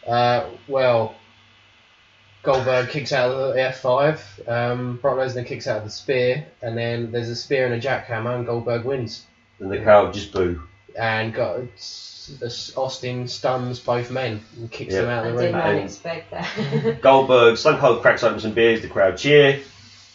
[0.07, 1.15] Uh, well,
[2.43, 6.77] Goldberg kicks out of the F5, um, Brock Lesnar kicks out of the spear, and
[6.77, 9.25] then there's a spear and a jackhammer, and Goldberg wins.
[9.59, 10.61] And the crowd just boo.
[10.97, 11.59] And got
[12.77, 15.01] Austin stuns both men and kicks Yeah.
[15.01, 15.75] them out of the did ring.
[15.75, 17.01] not expect that.
[17.01, 19.59] Goldberg, Stone Cold cracks open some beers, the crowd cheer.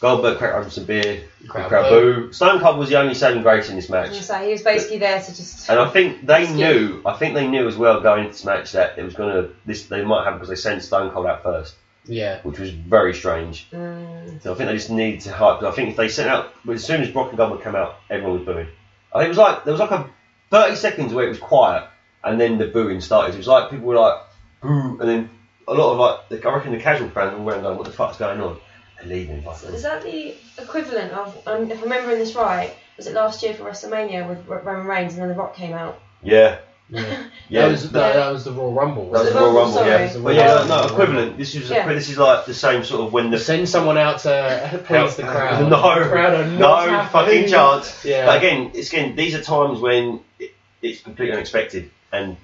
[0.00, 2.32] Goldberg cracks open some beer, the Crowd crowd, boo.
[2.32, 4.18] Stone Cold was the only saving grace in this match.
[4.22, 5.68] so he was basically there to just.
[5.68, 6.56] And I think they Skip.
[6.56, 9.34] knew, I think they knew as well going into this match that it was going
[9.34, 11.74] to, this they might have because they sent Stone Cold out first,
[12.06, 12.40] Yeah.
[12.44, 13.68] which was very strange.
[13.72, 15.62] Mm, So I think they just needed to hype.
[15.62, 18.38] I think if they sent out, as soon as Brock and Goldberg came out, everyone
[18.38, 18.68] was booing.
[19.12, 20.08] I think it was like there was like a
[20.50, 21.84] 30 seconds where it was quiet,
[22.24, 23.34] and then the booing started.
[23.34, 24.18] It was like people were like
[24.62, 25.30] boo, and then
[25.68, 28.16] a lot of like the, I reckon the casual fans were going, "What the fuck's
[28.16, 28.58] going on?"
[29.06, 29.70] Leaving fucking.
[29.74, 33.54] Is that the equivalent of, um, if I'm remembering this right, was it last year
[33.54, 35.98] for WrestleMania with R- Roman Reigns and then The Rock came out?
[36.22, 36.58] Yeah,
[36.90, 37.26] Yeah.
[37.48, 37.62] yeah.
[37.62, 38.12] That was no, Yeah.
[38.14, 39.04] that was the Royal Rumble.
[39.10, 40.08] That was the the Royal Rumble, Rumble, yeah.
[40.08, 40.22] sorry.
[40.24, 41.38] But yeah, no, no, equivalent.
[41.38, 41.88] This is Yeah.
[41.92, 45.22] this is like the same sort of when the Send someone out to please the
[45.22, 45.60] crowd.
[45.70, 47.12] No, the crowd are not no happy.
[47.12, 48.04] fucking chance.
[48.04, 48.26] Yeah.
[48.26, 52.36] But again, it's again these are times when it, it's completely unexpected and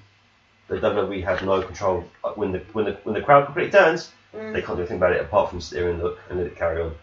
[0.69, 2.03] the WWE have no control.
[2.23, 4.53] Like when the when the when the crowd completely turns, Mm.
[4.53, 6.55] they can't do anything about it apart from sit there and look and let it
[6.57, 6.93] carry on.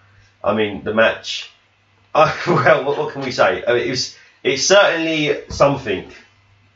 [0.43, 1.51] I mean, the match.
[2.15, 3.65] Uh, well, what, what can we say?
[3.67, 6.11] I mean, it was it's certainly something.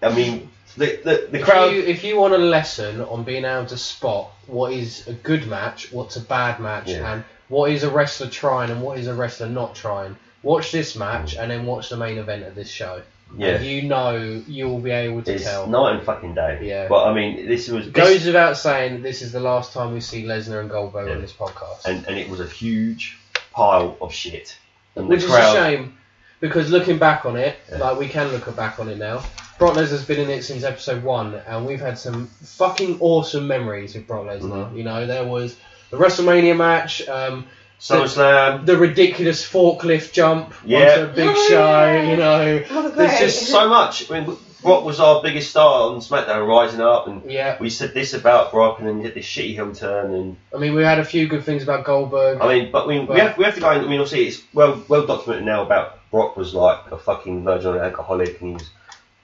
[0.01, 1.75] I mean, the the, the If crowd.
[1.75, 5.47] you, if you want a lesson on being able to spot what is a good
[5.47, 7.13] match, what's a bad match, Yeah.
[7.13, 10.97] and what is a wrestler trying and what is a wrestler not trying, watch this
[10.97, 13.03] match and then watch the main event of this show.
[13.37, 15.67] Yeah, And you know you will be able to it's tell.
[15.67, 16.61] night and fucking day.
[16.63, 16.89] Yeah.
[16.89, 20.01] But I mean, this was this- goes without saying this is the last time we
[20.01, 21.15] see Lesnar and Goldberg Yeah.
[21.17, 21.85] on this podcast.
[21.85, 23.19] and, and it was a huge
[23.53, 24.57] pile of shit.
[24.97, 25.99] And Which the is a shame
[26.41, 27.79] because looking back on it, Yeah.
[27.79, 29.23] like we can look back on it now.
[29.59, 33.95] Brock Lesnar's been in it since episode one, and we've had some fucking awesome memories
[33.95, 34.71] with Brock Lesnar.
[34.71, 34.77] Mhm.
[34.77, 35.57] You know, there was
[35.91, 37.47] the WrestleMania match, um,
[37.81, 38.67] SummerSlam.
[38.67, 40.79] the ridiculous forklift jump Yeah.
[40.91, 41.59] onto a big Oh, show.
[41.65, 42.11] yeah.
[42.11, 44.11] You know, Oh, there's just so much.
[44.11, 47.57] I mean, Brock was our biggest star on SmackDown, rising up, and yeah.
[47.61, 50.59] we said this about Brock, and then you get this shitty heel turn, and I
[50.59, 52.41] mean, we had a few good things about Goldberg.
[52.41, 53.71] I mean, but we, we But- have we have to go.
[53.71, 57.45] In, I mean, obviously, it's well well documented now about Brock was like a fucking
[57.45, 58.69] virgin alcoholic, and he was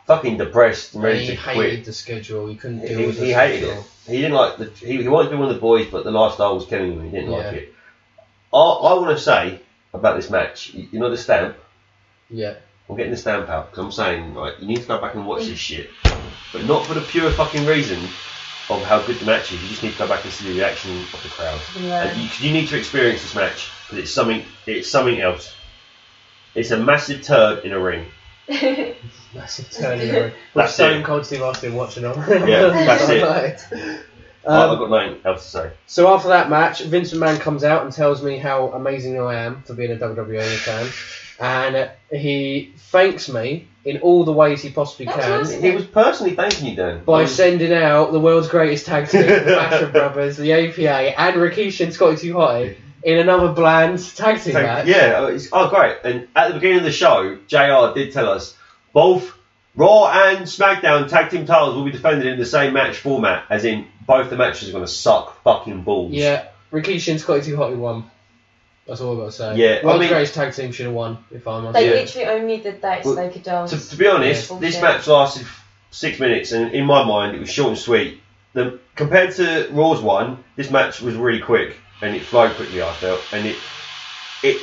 [0.06, 1.84] fucking depressed and ready he to hated quit.
[1.84, 2.46] the schedule.
[2.46, 3.80] He couldn't He, deal with he the hated schedule.
[4.06, 4.10] it.
[4.12, 4.66] He didn't like the.
[4.86, 7.04] He, he wanted to be one of the boys, but the lifestyle was killing him.
[7.06, 7.36] He didn't Yeah.
[7.38, 7.74] like it.
[8.54, 9.60] I, I want to say
[9.92, 10.72] about this match.
[10.74, 11.56] You, you know the stamp.
[12.30, 12.54] Yeah.
[12.88, 15.26] I'm getting the stamp out because I'm saying, right, you need to go back and
[15.26, 15.56] watch this mm.
[15.56, 15.90] shit,
[16.52, 17.98] but not for the pure fucking reason
[18.70, 19.62] of how good the match is.
[19.62, 21.60] You just need to go back and see the reaction of the crowd.
[21.80, 22.04] Yeah.
[22.04, 24.44] And you, 'cause you need to experience this match because it's something.
[24.66, 25.54] It's something else.
[26.54, 28.06] It's a massive turd in a ring.
[29.34, 30.24] Massive turn in around.
[30.24, 31.04] With That's Stone it.
[31.04, 32.16] Cold Steve Austin watching on.
[32.46, 33.08] Yeah, that's
[33.72, 33.72] it.
[33.72, 34.00] it.
[34.46, 35.70] I- I've Um, got nothing else to say.
[35.86, 39.62] so after that match, Vince McMahon comes out and tells me how amazing I am
[39.66, 40.86] for being a WWE fan,
[41.40, 45.40] and uh, he thanks me in all the ways he possibly That was can.
[45.40, 45.62] awesome.
[45.62, 47.04] He was personally thanking you, Dan.
[47.04, 49.26] By I was- sending out the world's greatest tag team, the
[49.60, 54.54] Basham Brothers, the APA, and Rikishi and Scotty 2 Hotty in another bland tag team
[54.54, 54.86] Thank- match.
[54.86, 55.96] Yeah, oh, it's, oh great.
[56.04, 58.56] And at the beginning of the show, JR did tell us
[58.94, 59.32] both
[59.76, 63.64] Raw and SmackDown tag team titles will be defended in the same match format, as
[63.64, 66.12] in both the matches are going to suck fucking balls.
[66.12, 68.10] Yeah, Rikishi and Scotty 2 Hotty won.
[68.86, 69.56] That's all I've got to say.
[69.56, 71.72] Yeah, I World's mean- greatest tag team should have won, if I'm honest.
[71.74, 71.94] They Yeah.
[72.02, 73.70] literally only did that so Well, they could dance.
[73.70, 74.58] To, to be honest, Yeah.
[74.58, 75.46] this match lasted
[75.90, 78.20] six minutes, and in my mind, it was short and sweet.
[78.52, 82.82] The compared to Raw's one, this match was really quick, and it flowed quickly.
[82.82, 83.56] I felt, and it,
[84.42, 84.60] it,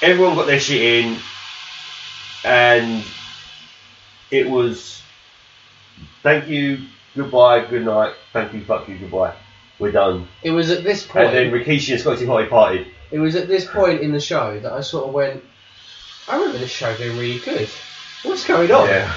[0.00, 1.18] everyone got their shit in,
[2.44, 3.04] and
[4.30, 5.02] it was,
[6.22, 6.78] thank you,
[7.14, 9.34] goodbye, good night, thank you, fuck you, goodbye,
[9.78, 10.28] we're done.
[10.42, 11.26] It was at this point.
[11.26, 12.86] And then Rikishi and Scotty party.
[13.10, 15.42] It was at this point in the show that I sort of went,
[16.28, 17.68] I remember this show being really good.
[18.22, 18.88] What's going on?
[18.88, 19.12] Yeah,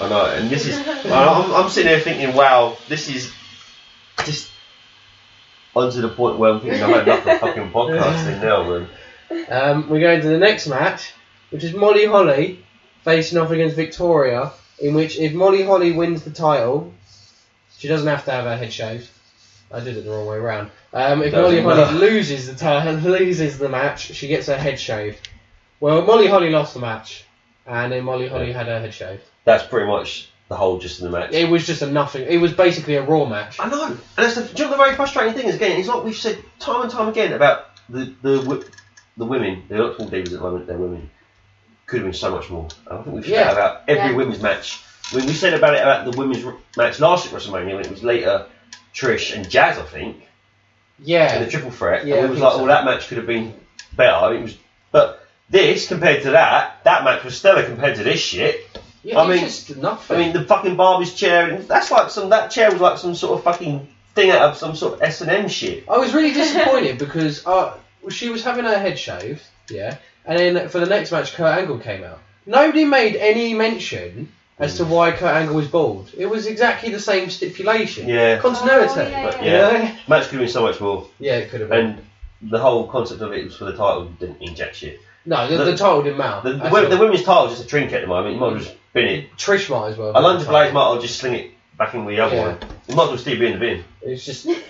[0.00, 0.26] I know.
[0.26, 0.76] And this is,
[1.06, 3.32] I'm, I'm sitting there thinking, wow, this is
[4.24, 4.50] just
[5.76, 8.88] onto the point where I'm thinking I've had enough of fucking podcasting now, man.
[9.50, 11.12] Um, we go into the next match,
[11.50, 12.64] which is Molly Holly
[13.04, 16.92] facing off against Victoria, in which if Molly Holly wins the title,
[17.78, 19.08] she doesn't have to have her head shaved.
[19.72, 20.70] I did it the wrong way around.
[20.92, 21.96] Um, if Molly Doesn't Holly matter.
[21.98, 25.28] loses the title, loses the match, she gets her head shaved.
[25.80, 27.24] Well, Molly Holly lost the match,
[27.66, 29.22] and then Molly Holly had her head shaved.
[29.44, 31.32] That's pretty much the whole gist of the match.
[31.32, 32.22] It was just a nothing.
[32.28, 33.58] It was basically a Raw match.
[33.58, 35.88] I know, and that's the, do you know the very frustrating thing is again, it's
[35.88, 38.64] like we've said time and time again about the the wi-
[39.16, 39.64] the women.
[39.68, 40.66] They're not called divas at the moment.
[40.68, 41.10] They're women.
[41.86, 42.68] Could have been so much more.
[42.90, 43.44] I think we've said Yeah.
[43.44, 44.16] that about every Yeah.
[44.16, 44.80] women's match.
[45.12, 46.44] When we said about it about the women's
[46.76, 48.46] match last year at WrestleMania, when it was later
[48.94, 50.16] Trish and Jazz, I think.
[50.16, 50.22] in
[51.06, 52.06] Yeah, the triple threat.
[52.06, 52.62] Yeah, and it was like, so.
[52.62, 53.54] oh, that match could have been
[53.94, 54.34] better.
[54.34, 54.56] It was,
[54.90, 58.68] but this compared to that, that match was stellar compared to this shit.
[59.04, 59.20] yeah.
[59.20, 60.16] I mean- just nothing.
[60.16, 61.56] I mean, the fucking Barbie's chair.
[61.60, 62.30] That's like some.
[62.30, 65.20] That chair was like some sort of fucking thing out of some sort of S
[65.20, 65.88] and M shit.
[65.88, 67.78] I was really disappointed because uh,
[68.10, 71.78] she was having her head shaved, yeah, and then for the next match, Kurt Angle
[71.78, 72.18] came out.
[72.46, 76.10] Nobody made any mention as to why Kurt Angle was bald.
[76.16, 78.08] It was exactly the same stipulation.
[78.08, 79.00] Yeah, Continuity.
[79.00, 79.96] Oh, yeah, but you yeah, know?
[80.08, 81.08] match could have been so much more.
[81.18, 81.86] Yeah, it could have been.
[82.42, 85.00] And the whole concept of it was for the title didn't inject jack shit.
[85.26, 86.52] no, the, the- the title didn't matter.
[86.52, 88.34] The, the, wo- the women's title is just a trinket at the moment.
[88.34, 89.32] You might as well just bin it.
[89.36, 90.14] Trish might as well.
[90.14, 92.46] Alundra Blayze might as well just sling it back in with the other Yeah.
[92.48, 92.58] one.
[92.88, 93.84] You might as well still be in the bin.
[94.02, 94.46] It's just.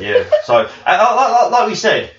[0.00, 0.24] Yeah.
[0.44, 2.10] So, uh, like, like, like we said,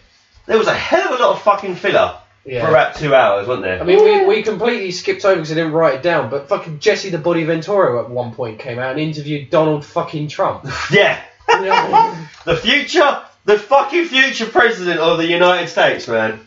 [0.46, 2.64] there was a hell of a lot of fucking filler Yeah.
[2.64, 3.82] for about two hours, wasn't there?
[3.82, 6.78] I mean, we, we completely skipped over because I didn't write it down, but fucking
[6.80, 10.66] Jesse the Body Ventura at one point came out and interviewed Donald fucking Trump.
[10.92, 11.22] yeah.
[11.50, 12.26] You?
[12.46, 16.40] The future, the fucking future president of the United States, man.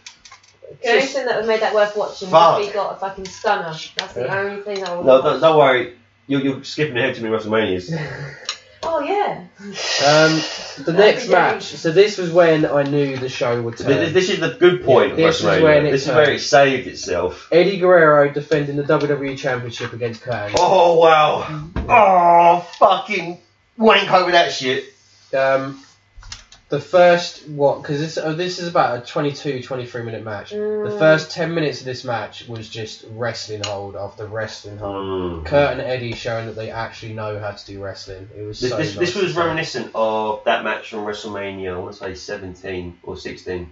[0.82, 2.58] The only Just- thing that would make that worth watching Fuck.
[2.58, 3.74] was if he got a fucking stunner.
[3.96, 4.38] That's the Yeah.
[4.38, 5.94] only thing I would No, don't, don't worry.
[6.28, 7.90] You're, you're skipping ahead to me WrestleManias.
[8.82, 9.44] Oh yeah.
[9.60, 11.70] Um, the next match.
[11.70, 11.80] days.
[11.80, 13.88] So this was when I knew the show would turn.
[13.88, 15.62] This, this is the good point Yeah, of this is WrestleMania.
[15.62, 17.48] when it this is where it saved itself.
[17.50, 20.60] Eddie Guerrero defending the WWE Championship against Kurt Angle.
[20.62, 21.70] Oh wow!
[21.88, 23.38] Oh fucking
[23.76, 24.84] wank over that shit.
[25.36, 25.82] Um,
[26.68, 27.80] the first what?
[27.80, 30.50] Because this oh, this is about a 22, 23 minute match.
[30.50, 30.98] The Mm.
[30.98, 34.94] first ten minutes of this match was just wrestling hold after wrestling hold.
[34.96, 35.46] Mm.
[35.46, 38.28] Kurt and Eddie showing that they actually know how to do wrestling.
[38.36, 39.38] It was This, so this, nice this was see.
[39.38, 41.72] reminiscent of that match from WrestleMania.
[41.74, 43.70] I want to say 17 or 16,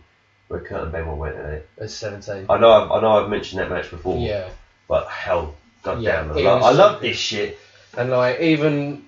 [0.49, 1.66] where Kurt and Benoit went at it.
[1.78, 2.47] As seventeen.
[2.49, 4.16] I know, I've, I know, I've mentioned that match before.
[4.18, 4.49] Yeah,
[4.88, 7.59] But hell, goddamn, Yeah, I, it love, I love this shit.
[7.97, 9.05] and like even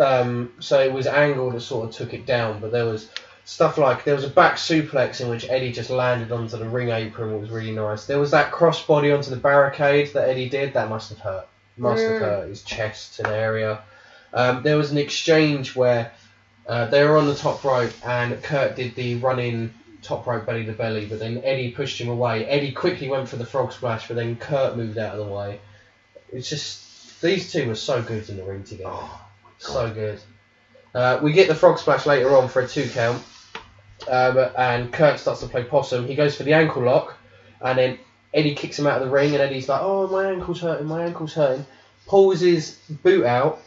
[0.00, 3.08] um, so it was Angle that sort of took it down, but there was
[3.44, 6.90] stuff like there was a back suplex in which Eddie just landed onto the ring
[6.90, 8.06] apron, which was really nice.
[8.06, 10.74] There was that crossbody onto the barricade that Eddie did.
[10.74, 11.46] That must have hurt.
[11.76, 12.20] Must have Mm.
[12.20, 13.80] hurt his chest and area.
[14.32, 16.12] Um, there was an exchange where
[16.66, 20.64] uh, they were on the top rope and Kurt did the running top rope belly
[20.66, 22.46] to belly, but then Eddie pushed him away.
[22.46, 25.60] Eddie quickly went for the frog splash, but then Kurt moved out of the way.
[26.32, 28.90] It's just these two were so good in the ring together.
[28.92, 29.20] Oh,
[29.60, 30.18] So good.
[30.94, 33.22] Uh, we get the frog splash later on for a two count,
[34.08, 36.06] um, and Kurt starts to play possum.
[36.06, 37.16] He goes for the ankle lock,
[37.60, 37.98] and then
[38.32, 41.04] Eddie kicks him out of the ring, and Eddie's like, "Oh, my ankle's hurting, my
[41.04, 41.66] ankle's hurting."
[42.06, 43.60] Pulls his boot out,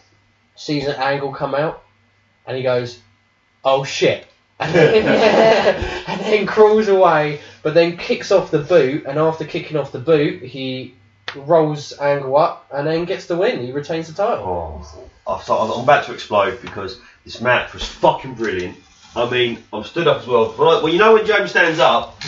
[0.56, 1.84] sees an angle come out,
[2.48, 3.00] and he goes,
[3.64, 4.26] "Oh shit!"
[4.60, 10.00] and then crawls away, but then kicks off the boot, and after kicking off the
[10.00, 10.96] boot, he
[11.36, 13.64] rolls Angle up, and then gets the win.
[13.64, 14.84] He retains the title.
[14.84, 18.78] Oh, so I'm I'm about to explode because this match was fucking brilliant.
[19.16, 20.56] I mean, I'm stood up as well.
[20.58, 22.20] Well, you know when James stands up,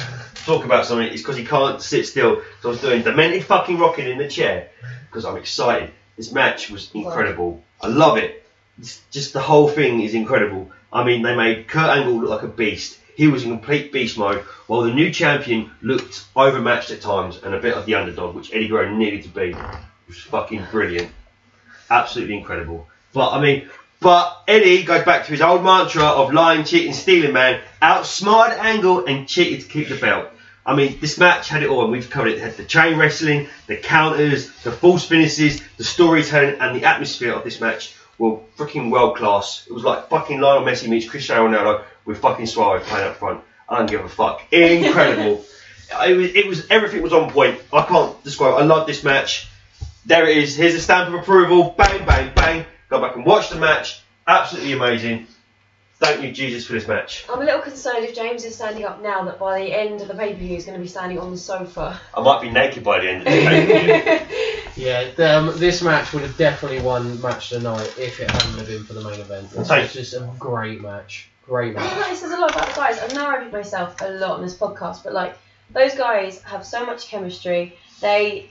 [0.45, 2.41] talk about something, it's because he can't sit still.
[2.61, 4.69] So I was doing demented fucking rocking in the chair
[5.07, 5.91] because I'm excited.
[6.15, 7.63] This match was incredible.
[7.81, 8.43] I love it.
[8.79, 10.71] It's just the whole thing is incredible.
[10.93, 12.99] I mean, they made Kurt Angle look like a beast.
[13.15, 17.53] He was in complete beast mode, while the new champion looked overmatched at times and
[17.53, 19.51] a bit of the underdog, which Eddie Guerrero needed to be.
[19.51, 21.11] It was fucking brilliant.
[21.89, 22.87] Absolutely incredible.
[23.13, 23.69] But, I mean,
[23.99, 27.61] but Eddie goes back to his old mantra of lying, cheating, stealing, man.
[27.81, 30.29] Outsmarted Angle and cheated to keep the belt.
[30.65, 32.37] I mean, this match had it all, and we've covered it.
[32.37, 37.33] It had the chain wrestling, the counters, the false finishes, the storytelling, and the atmosphere
[37.33, 39.65] of this match were freaking world class.
[39.67, 43.43] It was like fucking Lionel Messi meets Cristiano Ronaldo with fucking Suarez playing up front.
[43.69, 44.41] I don't give a fuck.
[44.51, 45.45] Incredible.
[46.05, 47.59] it, was, it was everything was on point.
[47.71, 48.53] I can't describe.
[48.53, 48.63] It.
[48.63, 49.47] I love this match.
[50.05, 50.55] There it is.
[50.55, 51.73] Here's a stamp of approval.
[51.77, 52.65] Bang, bang, bang.
[52.89, 54.01] Go back and watch the match.
[54.27, 55.27] Absolutely amazing.
[55.97, 57.25] Thank you, Jesus, for this match.
[57.31, 60.09] I'm a little concerned if James is standing up now that by the end of
[60.09, 61.99] the pay per view he's going to be standing on the sofa.
[62.13, 64.27] I might be naked by the end of the day.
[64.75, 68.57] Yeah, um, this match would have definitely won match of the night if it hadn't
[68.57, 69.47] have been for the main event.
[69.55, 71.29] It's Thank- just a great match.
[71.45, 72.01] Great I feel match.
[72.01, 72.99] like it says a lot about the guys.
[72.99, 75.37] I know I repeat myself a lot on this podcast, but like
[75.71, 77.77] those guys have so much chemistry.
[78.01, 78.49] They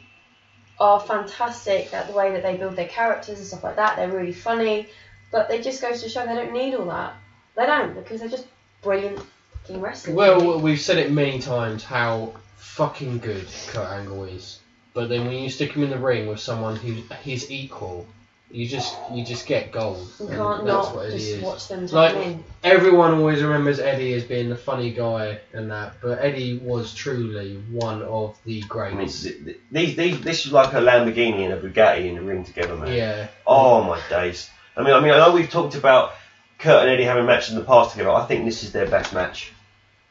[0.79, 3.97] are fantastic at the way that they build their characters and stuff like that.
[3.97, 4.89] They're really funny,
[5.31, 7.14] but they just goes to show they don't need all that.
[7.57, 8.47] They don't because they're just
[8.83, 9.20] brilliant
[9.53, 10.16] fucking wrestlers.
[10.16, 14.61] Well, we've said it many times how fucking good Kurt Angle is,
[14.93, 18.07] but then when you stick him in the ring with someone who's his equal,
[18.55, 20.07] you just you just get gold.
[20.21, 21.43] you can't not just is.
[21.43, 22.45] watch them take Like- them in.
[22.63, 27.57] Everyone always remembers Eddie as being the funny guy and that, but Eddie was truly
[27.71, 29.25] one of the I mean, greatest.
[29.25, 32.45] th- th- these, these, this is like a Lamborghini and a Bugatti in the ring
[32.45, 32.95] together, man.
[32.97, 34.49] Yeah, Oh my days.
[34.77, 36.13] I mean, I mean, I know we've talked about
[36.59, 38.11] Kurt and Eddie having matches in the past together.
[38.11, 39.53] I think this is their best match.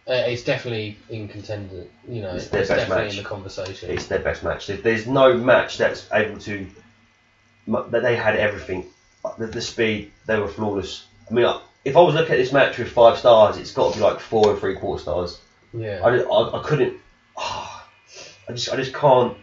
[0.08, 1.86] uh, it's definitely in contender.
[2.08, 3.18] You know, It's it's, their best definitely match.
[3.18, 3.90] in the conversation.
[3.90, 4.68] It's their best match.
[4.68, 6.68] There's no match that's able to.
[7.66, 8.86] Mu- That they had everything.
[9.38, 11.06] The, the speed, they were flawless.
[11.30, 11.46] I mean,
[11.86, 14.20] if I was looking at this match with five stars, it's got to be like
[14.20, 15.40] four and three quarter stars.
[15.74, 16.02] yeah.
[16.04, 16.98] I, I, I couldn't.
[17.38, 17.88] ah,
[18.50, 19.38] I just I just can't.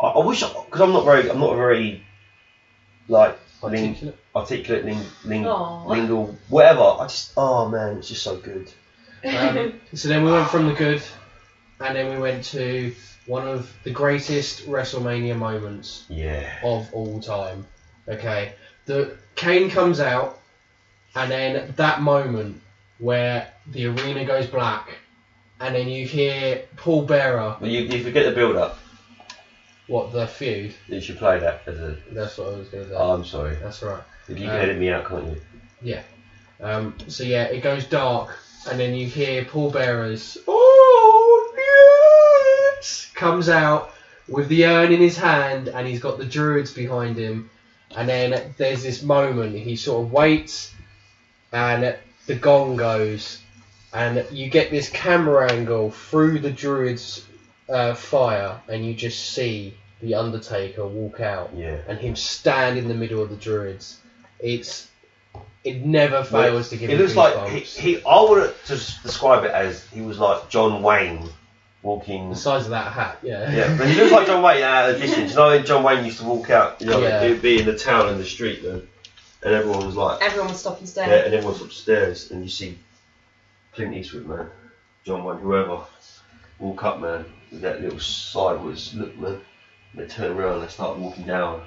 [0.00, 2.04] I, I wish because I'm not very I'm not a very
[3.08, 4.18] like ling, Articulate.
[4.36, 5.44] articulate ling, ling,
[5.86, 6.82] lingual whatever.
[7.00, 8.70] I just oh man, it's just so good.
[9.24, 11.02] Um, so then we went from the good,
[11.80, 12.94] and then we went to
[13.28, 16.44] one of the greatest WrestleMania moments Yeah.
[16.64, 17.66] of all time.
[18.08, 18.52] Okay,
[18.86, 20.40] the Kane comes out,
[21.14, 22.60] and then that moment
[22.98, 24.98] where the arena goes black,
[25.60, 27.56] and then you hear Paul Bearer.
[27.60, 28.78] But you, you forget the build up.
[29.88, 30.74] What the feud?
[30.86, 31.96] You should play that as a.
[32.10, 32.96] That's what I was going to say.
[32.96, 33.54] Oh, I'm sorry.
[33.62, 34.02] That's right.
[34.28, 35.40] You Um, can edit me out, can't you?
[35.82, 36.02] Yeah.
[36.60, 38.36] Um, so yeah, it goes dark,
[38.70, 40.67] and then you hear Paul Bearer's "Oh yes!"
[43.18, 43.92] Comes out
[44.28, 47.50] with the urn in his hand, and he's got the druids behind him.
[47.96, 50.72] And then there's this moment he sort of waits,
[51.52, 51.96] and
[52.26, 53.40] the gong goes,
[53.92, 57.24] and you get this camera angle through the druids'
[57.68, 61.78] uh, fire, and you just see the Undertaker walk out Yeah.
[61.88, 63.98] and him stand in the middle of the druids.
[64.38, 64.86] It's
[65.64, 68.02] it never fails to give It looks like he, he.
[68.04, 71.28] I would s- describe it as he was like John Wayne
[71.82, 72.30] walking.
[72.30, 73.50] the size of that hat, yeah.
[73.50, 75.30] Yeah, but he looks like John Wayne out of the distance.
[75.32, 76.80] You know, when John Wayne used to walk out.
[76.80, 77.26] You know, Yeah.
[77.26, 78.82] he'd be in the town in the street, though,
[79.42, 81.24] and everyone was like, Everyone was stopping yeah, staring.
[81.26, 82.78] and everyone's upstairs, and you see
[83.72, 84.50] Clint Eastwood, man,
[85.04, 85.80] John Wayne, whoever,
[86.58, 89.40] walk up, man, with that little sideways look, man.
[89.94, 91.62] They turn around and they start walking down.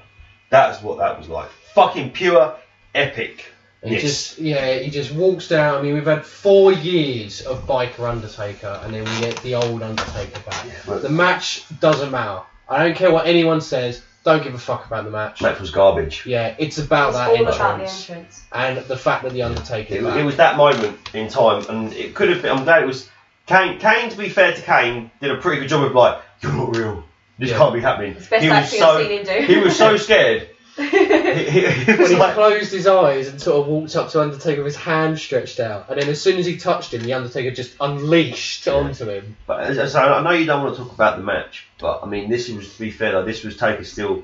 [0.49, 1.49] That's what that was like.
[1.73, 2.55] Fucking pure
[2.93, 3.45] epic.
[3.83, 4.01] He Yes.
[4.03, 5.79] just yeah, he just walks down.
[5.79, 9.81] I mean, we've had four years of biker Undertaker, and then we get the old
[9.81, 10.65] Undertaker back.
[10.85, 12.41] But The match doesn't matter.
[12.69, 14.01] I don't care what anyone says.
[14.23, 15.41] Don't give a fuck about the match.
[15.41, 16.27] match was garbage.
[16.27, 18.43] Yeah, it's about it's that all entrance about the entrance.
[18.51, 19.95] and the fact that the Undertaker.
[19.95, 22.51] It, it was that moment in time, and it could have been.
[22.55, 23.09] I'm glad it was.
[23.47, 26.53] Kane, Kane, to be fair to Kane, did a pretty good job of like, you're
[26.53, 27.03] not real.
[27.39, 27.57] This Yeah.
[27.57, 28.11] can't be happening.
[28.15, 29.45] It's best he was so seen him do.
[29.47, 30.47] he was so scared.
[31.31, 34.09] He, he, he when was he like, closed his eyes and sort of walked up
[34.09, 37.01] to Undertaker with his hand stretched out, and then as soon as he touched him,
[37.03, 38.73] the Undertaker just unleashed Yeah.
[38.73, 39.37] onto him.
[39.47, 42.29] but as I know you don't want to talk about the match, but I mean,
[42.29, 43.13] this was to be fair.
[43.15, 44.23] Like, this was Taker still.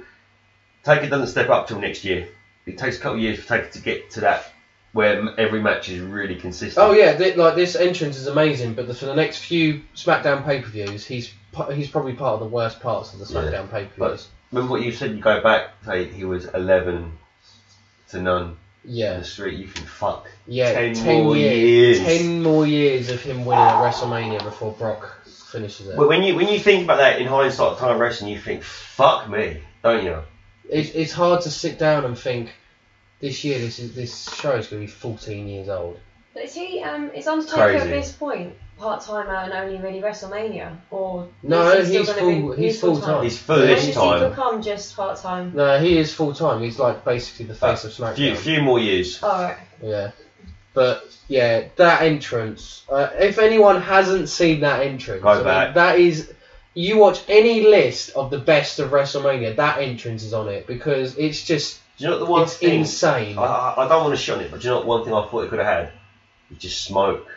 [0.84, 2.28] Taker doesn't step up till next year.
[2.66, 4.52] It takes a couple of years for Taker to get to that
[4.94, 6.86] where every match is really consistent.
[6.86, 10.44] Oh yeah, th- like this entrance is amazing, but the, for the next few SmackDown
[10.44, 11.34] pay per views, he's
[11.74, 14.28] he's probably part of the worst parts of the Yeah, SmackDown pay per views.
[14.52, 15.12] Remember what you said?
[15.12, 17.12] You go back, say he was 11
[18.10, 18.44] to none
[18.86, 19.58] in Yeah, the street.
[19.60, 20.28] You think, fuck.
[20.46, 22.06] yeah, 10 more years, years.
[22.22, 25.98] ten more years of him winning at WrestleMania before Brock finishes it.
[25.98, 28.64] But when you when you think about that in hindsight, time of wrestling, you think,
[28.64, 30.24] "Fuck me," don't you?
[30.70, 32.54] It's it's hard to sit down and think
[33.20, 36.00] this year this is this show is going to be 14 years old.
[36.34, 36.82] But is he?
[36.82, 37.90] Um, is Undertaker at Crazy.
[37.90, 42.56] this point part timer and only really WrestleMania, or No, is he he's gonna full-
[42.56, 43.24] Be, he's full-time.
[43.24, 44.30] He's full When this does he time.
[44.30, 45.52] become just part time?
[45.56, 46.62] No, he is full time.
[46.62, 48.16] He's like basically the face of Few SmackDown.
[48.16, 49.22] few few more years.
[49.24, 49.58] All right.
[49.82, 50.12] Yeah,
[50.74, 52.84] but yeah, that entrance.
[52.90, 56.34] Uh, if anyone hasn't seen that entrance, Go I mean, that is.
[56.74, 61.18] You watch any list of the best of WrestleMania, that entrance is on it because
[61.18, 62.82] it's just Do you know the one it's thing?
[62.82, 63.36] insane.
[63.40, 65.04] I, I, I don't want to shit on it, but do you know what one
[65.04, 65.92] thing I thought it could have had?
[66.52, 67.28] It's just smoke.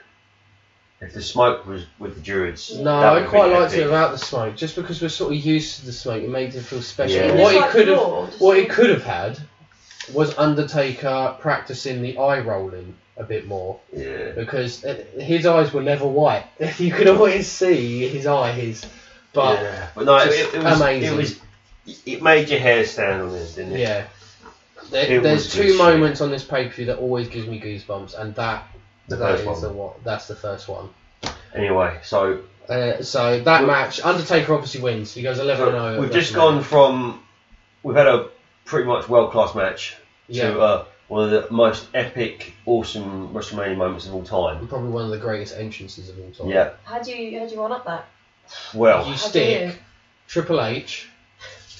[1.01, 2.77] If the smoke was with the Druids.
[2.77, 3.85] no, that I would've quite been liked it epic.
[3.87, 6.23] without the smoke, just because we're sort of used to the smoke.
[6.23, 7.17] It made it feel special.
[7.17, 7.35] Yeah.
[7.41, 9.39] What It's it could have, Raw, what like- it could have had,
[10.13, 13.81] was Undertaker practicing the eye rolling a bit more.
[13.97, 14.33] Yeah.
[14.33, 16.45] because uh, his eyes were never white.
[16.79, 18.85] You could always see his eyes,
[19.33, 19.89] but yeah.
[19.95, 21.13] But no, it, just it, it was amazing.
[21.15, 21.41] it was
[22.07, 23.81] it made your hair stand on end, didn't it?
[23.81, 24.07] yeah.
[24.91, 25.79] There, It there's was two good shit.
[25.79, 28.67] moments on this pay per view that always gives me goosebumps, and that
[29.09, 29.61] The that first is one.
[29.63, 29.93] the one.
[30.05, 30.89] That's the first one.
[31.55, 35.13] Anyway, so Uh, so that match, Undertaker obviously wins.
[35.13, 36.01] He goes 11 So 0.
[36.01, 37.23] we've just gone from
[37.83, 38.29] we've had a
[38.65, 39.97] pretty much world class match
[40.29, 40.51] Yeah.
[40.53, 44.69] to uh, one of the most epic, awesome WrestleMania moments of all time.
[44.69, 46.49] Probably one of the greatest entrances of all time.
[46.49, 48.07] Yeah, How do you how do you one up that?
[48.75, 49.77] well, You stick?
[50.29, 51.09] Triple H,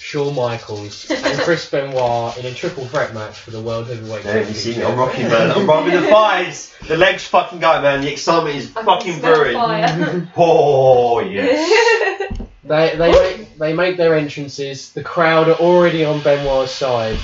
[0.01, 4.47] Shawn Michaels, and Chris Benoit in a triple threat match for the World Heavyweight Championship.
[4.47, 4.89] yeah, you see me, Championship.
[4.93, 5.51] I'm rocking, man.
[5.51, 6.75] I'm rubbing the thighs.
[6.89, 8.01] The legs fucking go, man.
[8.01, 10.29] The excitement is I can fucking smell brewing.
[10.37, 12.37] Oh yes.
[12.65, 14.93] They they make, they make their entrances.
[14.93, 17.19] The crowd are already on Benoit's side,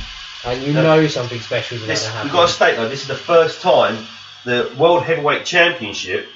[0.44, 0.82] and you No.
[0.82, 3.14] know something special is about This, to we've got to state though, this is the
[3.14, 4.06] first time
[4.44, 6.26] the World Heavyweight Championship,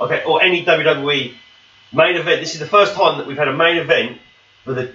[0.00, 1.34] okay, or any WWE
[1.92, 2.40] main event.
[2.40, 4.18] This is the first time that we've had a main event
[4.64, 4.92] for the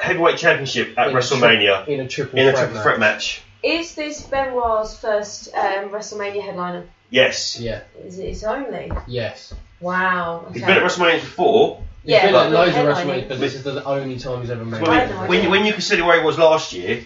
[0.00, 2.82] Heavyweight Championship at In a tri- WrestleMania in a triple in a threat triple match.
[2.84, 3.42] threat match.
[3.62, 6.84] Is this Benoit's first um, WrestleMania headliner?
[7.10, 7.80] Yes, Yeah.
[8.04, 8.92] Is it his only?
[9.06, 9.54] Yes.
[9.80, 10.44] Wow.
[10.46, 10.54] Okay.
[10.54, 11.82] he's been at WrestleMania before.
[12.04, 12.94] He's Yeah, been but at loads of headlining.
[13.24, 14.82] WrestleMania, but this is the only time he's ever made.
[14.82, 15.28] When, it.
[15.28, 17.04] when, when you consider where he was last year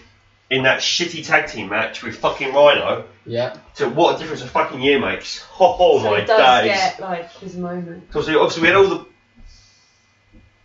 [0.49, 3.55] in that shitty tag team match with fucking Rhino, Yeah.
[3.75, 5.43] to what a difference a fucking year makes.
[5.59, 6.71] Oh, so my he does days.
[6.75, 8.05] get like his moment.
[8.07, 9.05] Because obviously we had all the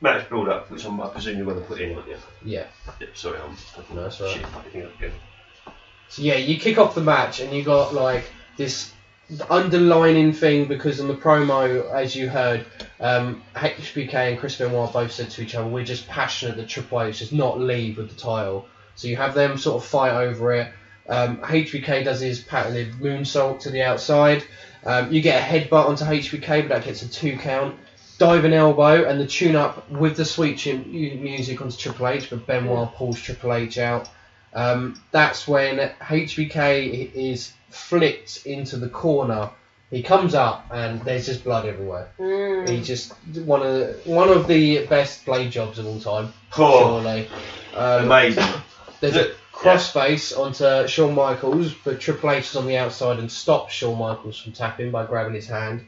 [0.01, 2.16] match build up, which I'm, I presume you're going to put in, aren't you?
[2.44, 2.66] Yeah.
[3.01, 4.36] Yeah, sorry, I'm fucking No, that's all right.
[4.36, 5.12] shit fucking up again.
[6.09, 8.92] So yeah, you kick off the match, and you got like this
[9.51, 12.64] underlining thing because on the promo, as you heard,
[13.01, 17.03] um, HBK and Chris Benoit both said to each other, "We're just passionate that Triple
[17.03, 20.53] H does not leave with the title." So you have them sort of fight over
[20.55, 20.72] it.
[21.09, 24.44] Um, HBK does his patented moonsault to the outside.
[24.84, 27.76] Um, you get a headbutt onto HBK, but that gets a two count.
[28.18, 30.84] Diving elbow and the tune up with the sweet chin
[31.22, 34.08] music onto Triple H, but Benoit pulls Triple H out.
[34.52, 39.50] Um, that's when HBK is flipped into the corner.
[39.90, 42.08] He comes up and there's just blood everywhere.
[42.18, 42.68] Mm.
[42.68, 43.12] He just
[43.44, 47.28] one of the, one of the best blade jobs of all time, Oh, surely.
[47.74, 48.44] Um, amazing.
[49.00, 53.30] there's a The- crossface onto Shawn Michaels, but Triple H is on the outside and
[53.30, 55.84] stops Shawn Michaels from tapping by grabbing his hand.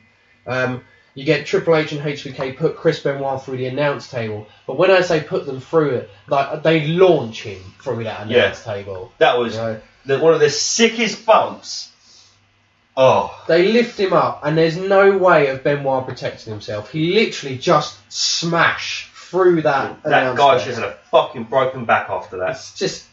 [0.47, 0.83] Um,
[1.15, 4.91] you get Triple H and HBK put Chris Benoit through the announce table, but when
[4.91, 8.45] I say put them through it, like they launch him through that Yeah.
[8.45, 9.13] announce table.
[9.19, 11.89] That was You know, the, one of the sickest bumps.
[12.97, 16.91] Oh, They lift him up, and there's no way of Benoit protecting himself.
[16.91, 20.03] He literally just smash through that.
[20.03, 22.51] that announce guy should have had a fucking broken back after that.
[22.51, 23.07] It's just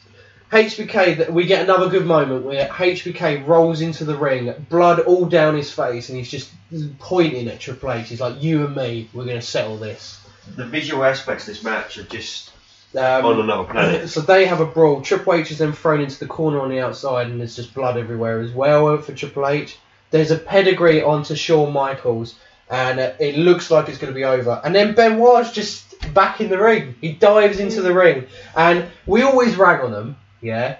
[0.51, 1.29] HBK.
[1.29, 5.71] We get another good moment where HBK rolls into the ring, blood all down his
[5.71, 6.51] face, and he's just
[6.99, 8.09] pointing at Triple H.
[8.09, 10.19] He's like, "You and me, we're gonna settle this."
[10.55, 12.51] The visual aspects of this match are just
[12.95, 14.09] Um, on another planet.
[14.09, 15.01] so they have a brawl.
[15.01, 17.97] Triple H is then thrown into the corner on the outside, and there's just blood
[17.97, 19.77] everywhere as well for Triple H.
[20.11, 22.35] There's a pedigree onto Shawn Michaels,
[22.69, 24.61] and it looks like it's going to be over.
[24.63, 25.83] And then Benoit's just
[26.13, 26.95] back in the ring.
[27.01, 30.15] He dives into the ring, and we always rag on them.
[30.41, 30.77] Yeah,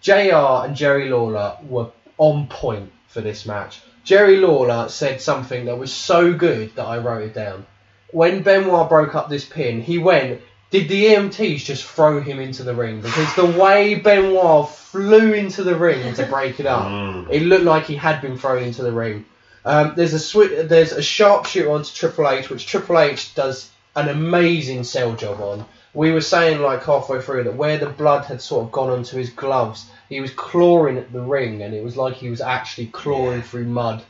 [0.00, 1.88] JR and Jerry Lawler were
[2.18, 3.80] on point for this match.
[4.04, 7.66] Jerry Lawler said something that was so good that I wrote it down.
[8.10, 10.40] When Benoit broke up this pin, he went,
[10.70, 13.00] did the EMTs just throw him into the ring?
[13.00, 17.28] Because the way Benoit flew into the ring to break it up, Mm.
[17.30, 19.24] it looked like he had been thrown into the ring.
[19.64, 24.08] Um, there's a swi- there's a sharpshooter onto Triple H, which Triple H does an
[24.08, 25.64] amazing sell job on.
[25.94, 29.16] We were saying like halfway through that where the blood had sort of gone onto
[29.16, 32.88] his gloves, he was clawing at the ring, and it was like he was actually
[32.88, 34.02] clawing through mud.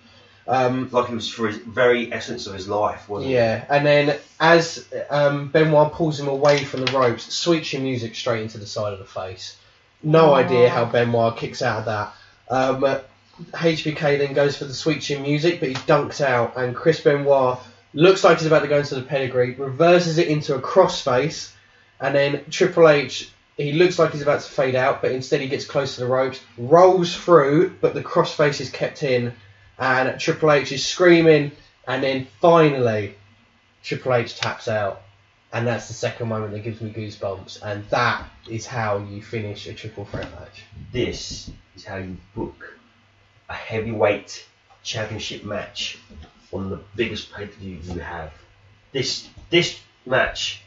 [0.48, 3.34] Um, Like it was for his very essence of his life, wasn't it?
[3.34, 8.14] yeah, and then as um, Benoit pulls him away from the ropes, sweet chin music
[8.14, 9.56] straight into the side of the face.
[10.02, 10.34] No Oh.
[10.34, 12.14] idea how Benoit kicks out of that.
[12.50, 12.98] Um,
[13.52, 17.58] HBK then goes for the sweet chin music, but he dunks out, and Chris Benoit
[17.94, 21.50] looks like he's about to go into the pedigree, reverses it into a crossface,
[22.00, 23.30] and then Triple H.
[23.56, 26.08] He looks like he's about to fade out, but instead he gets close to the
[26.08, 29.32] ropes, rolls through, but the crossface is kept in,
[29.78, 31.52] and Triple H is screaming,
[31.86, 33.14] and then finally
[33.84, 35.02] Triple H taps out,
[35.52, 39.68] and that's the second moment that gives me goosebumps, and that is how you finish
[39.68, 40.64] a triple threat match.
[40.90, 42.76] This is how you book
[43.48, 44.44] a heavyweight
[44.82, 45.98] championship match
[46.52, 48.32] on the biggest pay per view you have.
[48.90, 50.63] This this match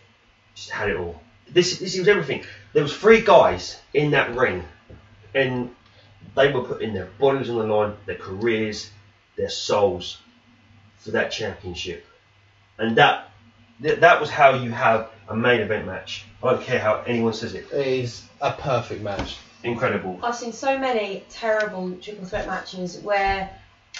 [0.57, 1.21] just had it all.
[1.49, 2.43] This this was everything.
[2.73, 4.65] There was three guys in that ring,
[5.33, 5.73] and
[6.35, 8.89] they were putting their bodies on the line, their careers,
[9.37, 10.17] their souls
[10.97, 12.05] for that championship,
[12.77, 13.29] and that
[13.81, 16.25] that, that was how you have a main event match.
[16.43, 17.67] I don't care how anyone says it.
[17.71, 19.37] It is a perfect match.
[19.63, 20.19] Incredible.
[20.23, 23.49] I've seen so many terrible triple threat matches where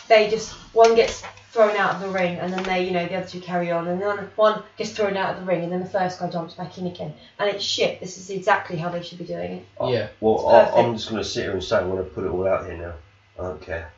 [0.08, 3.16] they just one gets thrown out of the ring and then they, you know, the
[3.16, 5.80] other two carry on and then one gets thrown out of the ring and then
[5.80, 7.14] the first guy jumps back in again.
[7.40, 8.00] And it's shit.
[8.00, 9.66] This is exactly how they should be doing it.
[9.82, 10.10] Yeah.
[10.20, 12.26] Well, It's I, I'm just going to sit here and say I'm going to put
[12.26, 12.94] it all out here now.
[13.40, 13.92] I don't care.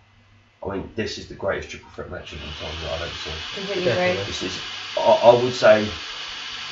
[0.66, 3.12] I mean, this is the greatest triple threat match of all time that I've ever
[3.12, 3.34] seen.
[3.56, 4.26] Completely agree.
[4.26, 4.60] This is,
[4.98, 5.88] I, I would say,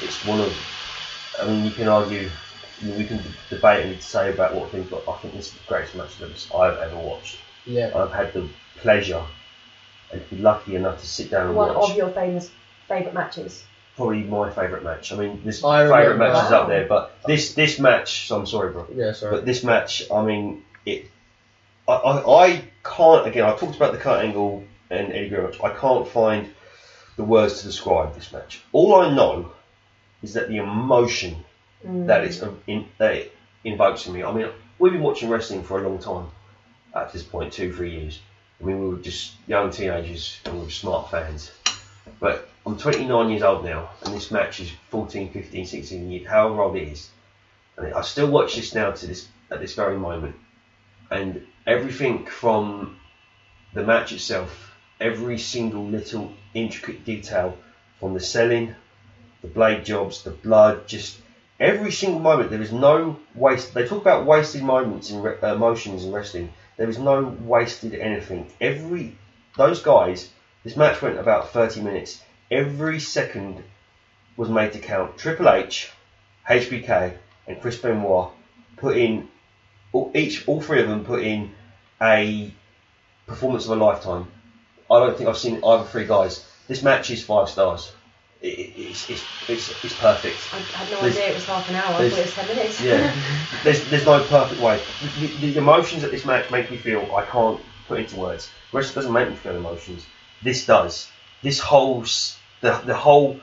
[0.01, 0.53] it's one of.
[1.41, 2.29] I mean, you can argue,
[2.81, 5.53] you know, we can debate and say about what things, but I think this is
[5.53, 7.37] the greatest match that I've ever watched.
[7.65, 7.91] Yeah.
[7.95, 8.47] I've had the
[8.81, 9.23] pleasure
[10.11, 11.69] and be lucky enough to sit down and watch.
[11.69, 11.91] One watch.
[11.91, 12.51] of your famous
[12.87, 13.63] favourite matches.
[13.95, 15.11] Probably my favourite match.
[15.11, 16.61] I mean, this I favourite remember- match is Wow.
[16.61, 18.27] up there, but this this match.
[18.27, 18.87] So I'm sorry, bro.
[18.93, 19.31] Yeah, sorry.
[19.31, 21.05] But this match, I mean, it.
[21.87, 23.27] I, I, I can't.
[23.27, 25.59] Again, I talked about the Kurt Angle and Eddie Guerrero match.
[25.63, 26.47] I can't find
[27.15, 28.61] the words to describe this match.
[28.71, 29.51] All I know
[30.21, 31.43] is that the emotion
[31.85, 32.07] Mm.
[32.07, 33.31] that it's in, that it
[33.63, 34.23] invokes in me.
[34.23, 34.49] I mean,
[34.79, 36.25] we've been watching wrestling for a long time.
[36.95, 38.19] At this point, two, three years.
[38.59, 41.51] I mean, we were just young teenagers and we were smart fans.
[42.19, 46.61] But I'm 29 years old now, and this match is 14, 15, 16 years, however
[46.61, 47.09] old it is.
[47.77, 50.35] And I still watch this now to this at this very moment.
[51.11, 52.99] And everything from
[53.73, 57.57] the match itself, every single little intricate detail,
[57.99, 58.75] from the selling,
[59.41, 61.19] the blade jobs, the blood, just
[61.59, 62.49] every single moment.
[62.49, 63.73] There is no waste.
[63.73, 66.53] They talk about wasted moments and re- uh, emotions in wrestling.
[66.77, 68.51] There is no wasted anything.
[68.61, 69.15] Every
[69.57, 70.29] those guys.
[70.63, 72.21] This match went about 30 minutes.
[72.51, 73.63] Every second
[74.35, 75.17] was made to count.
[75.17, 75.91] Triple H,
[76.47, 77.17] HBK,
[77.47, 78.29] and Chris Benoit
[78.75, 79.27] put in
[80.13, 81.51] each all three of them put in
[82.01, 82.53] a
[83.25, 84.27] performance of a lifetime.
[84.91, 86.45] I don't think I've seen either three guys.
[86.67, 87.91] This match is five stars.
[88.41, 90.37] It, it, it's, it's, it's, it's perfect.
[90.53, 91.95] I had no There's- idea it was half an hour.
[91.95, 92.81] I thought it was ten minutes.
[92.81, 93.15] Yeah,
[93.63, 94.79] there's there's no perfect way.
[95.19, 98.49] The, the, the emotions that this match make me feel, I can't put into words.
[98.71, 100.05] Wrestling doesn't make me feel emotions.
[100.43, 101.09] This does.
[101.41, 102.03] This whole
[102.61, 103.39] the the whole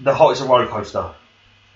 [0.00, 1.12] the whole it's a roller coaster,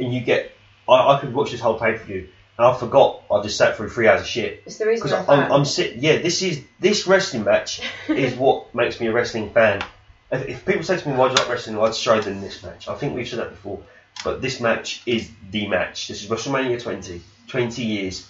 [0.00, 0.52] and you get.
[0.88, 3.76] I, I could watch this whole pay per view, and I forgot I just sat
[3.76, 6.00] through three hours of shit it's the reason I'm, I'm sitting.
[6.02, 9.82] Yeah, this is this wrestling match is what makes me a wrestling fan.
[10.31, 12.89] If, people say to me, "Why do you like wrestling?" I'd show them this match.
[12.89, 13.81] I think we've said that before,
[14.24, 16.09] but this match is the match.
[16.09, 17.22] This is WrestleMania 20.
[17.49, 18.29] 20 years.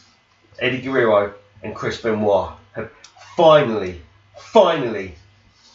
[0.59, 1.33] Eddie Guerrero
[1.63, 2.91] and Chris Benoit have
[3.37, 4.03] finally,
[4.37, 5.15] finally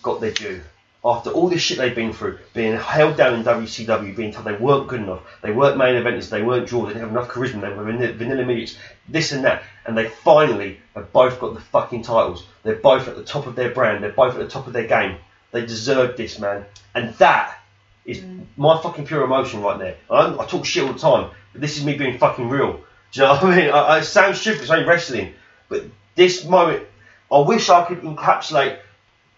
[0.03, 0.61] got their due.
[1.03, 4.53] After all this shit they've been through, being held down in WCW, being told they
[4.53, 7.61] weren't good enough, they weren't main eventers, they weren't draws, they didn't have enough charisma,
[7.61, 8.77] they were vanilla, vanilla midgets,
[9.09, 12.45] this and that, and they finally have both got the fucking titles.
[12.61, 14.85] They're both at the top of their brand, they're both at the top of their
[14.85, 15.17] game.
[15.51, 16.65] They deserve this, man.
[16.95, 17.57] And that
[18.05, 18.23] is
[18.57, 19.95] my fucking pure emotion right there.
[20.09, 22.81] I, I talk shit all the time, but this is me being fucking real.
[23.11, 23.69] Do you know what I mean?
[23.73, 25.33] I, I sound stupid, it's only wrestling,
[25.69, 25.83] but
[26.15, 26.85] this moment,
[27.31, 28.79] I wish I could encapsulate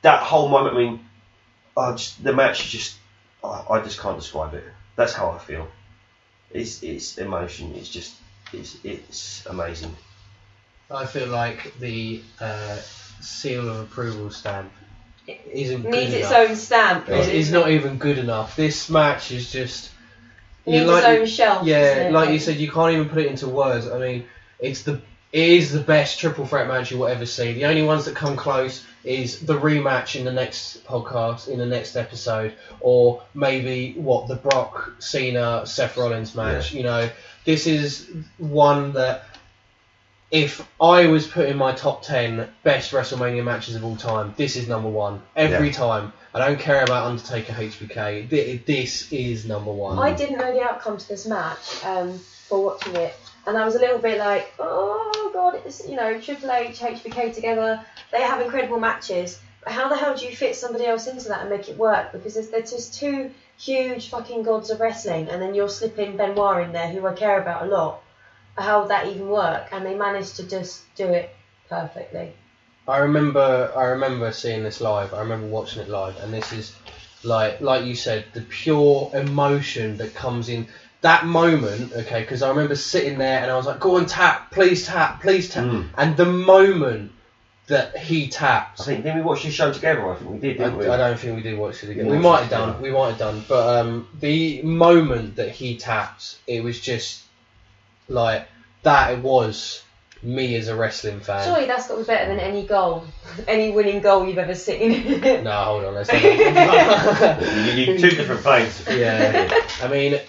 [0.02, 0.76] that whole moment.
[0.76, 1.06] I mean,
[1.78, 2.96] I just, the match is just,
[3.44, 4.64] I, I just can't describe it.
[4.96, 5.68] That's how I feel.
[6.52, 7.74] It's, it's emotion.
[7.76, 8.16] It's just,
[8.52, 9.96] it's, it's amazing.
[10.92, 12.78] I feel like the uh,
[13.22, 14.72] seal of approval stamp
[15.28, 16.50] isn't good needs its enough.
[16.50, 17.10] own stamp.
[17.10, 18.56] It's, it's not even good enough.
[18.56, 19.92] This match is just.
[20.66, 21.68] needs like- its own shelf.
[21.68, 22.14] Yeah, it?
[22.14, 23.88] like you said, you can't even put it into words.
[23.88, 24.26] I mean,
[24.60, 25.02] it's the
[25.32, 27.54] it is the best triple threat match you will ever see.
[27.54, 31.66] The only ones that come close is the rematch in the next podcast, in the
[31.66, 36.72] next episode, or maybe what the Brock Cena Seth Rollins match.
[36.74, 37.10] You know,
[37.46, 38.08] this is
[38.38, 39.26] one that
[40.34, 44.68] if I was putting my top ten best WrestleMania matches of all time, this is
[44.68, 46.12] number one every time.
[46.34, 48.28] I don't care about Undertaker HBK.
[48.32, 50.00] Th- This is number one.
[50.00, 53.14] I didn't know the outcome to this match um, for watching it,
[53.46, 57.36] and I was a little bit like, oh god, it's you know Triple H, HBK
[57.36, 57.86] together.
[58.12, 61.42] They have incredible matches, but how the hell do you fit somebody else into that
[61.42, 62.12] and make it work?
[62.12, 63.30] Because they're just two
[63.60, 67.40] huge fucking gods of wrestling, and then you're slipping Benoit in there, who I care
[67.40, 68.02] about a lot.
[68.58, 69.68] How would that even work?
[69.72, 71.34] And they managed to just do it
[71.70, 72.34] perfectly.
[72.88, 75.14] I remember I remember seeing this live.
[75.14, 76.76] I remember watching it live, and this is
[77.24, 80.68] like like you said, the pure emotion that comes in
[81.02, 81.94] that moment.
[81.94, 85.22] Okay, because I remember sitting there and I was like, "Go on, tap, please tap,
[85.22, 85.86] please tap," Mm.
[85.98, 87.12] and the moment
[87.68, 88.82] that he tapped.
[88.82, 90.12] I think didn't we watch this show together?
[90.12, 90.88] I think we did, I, didn't we?
[90.88, 92.08] I don't think we did watch it again.
[92.08, 92.68] We We might have done.
[92.68, 92.84] together.
[92.84, 93.44] We might have done.
[93.48, 97.23] But um, the moment that he tapped, it was just
[98.08, 98.48] like
[98.84, 99.14] that.
[99.14, 99.84] It was
[100.22, 101.44] me as a wrestling fan.
[101.44, 103.04] Surely that's got to be better than any goal,
[103.48, 105.22] any winning goal you've ever seen.
[105.44, 105.94] No, hold on.
[105.96, 106.10] Let's.
[106.14, 108.84] You, you, two different planes.
[108.90, 109.50] yeah.
[109.82, 110.20] I mean,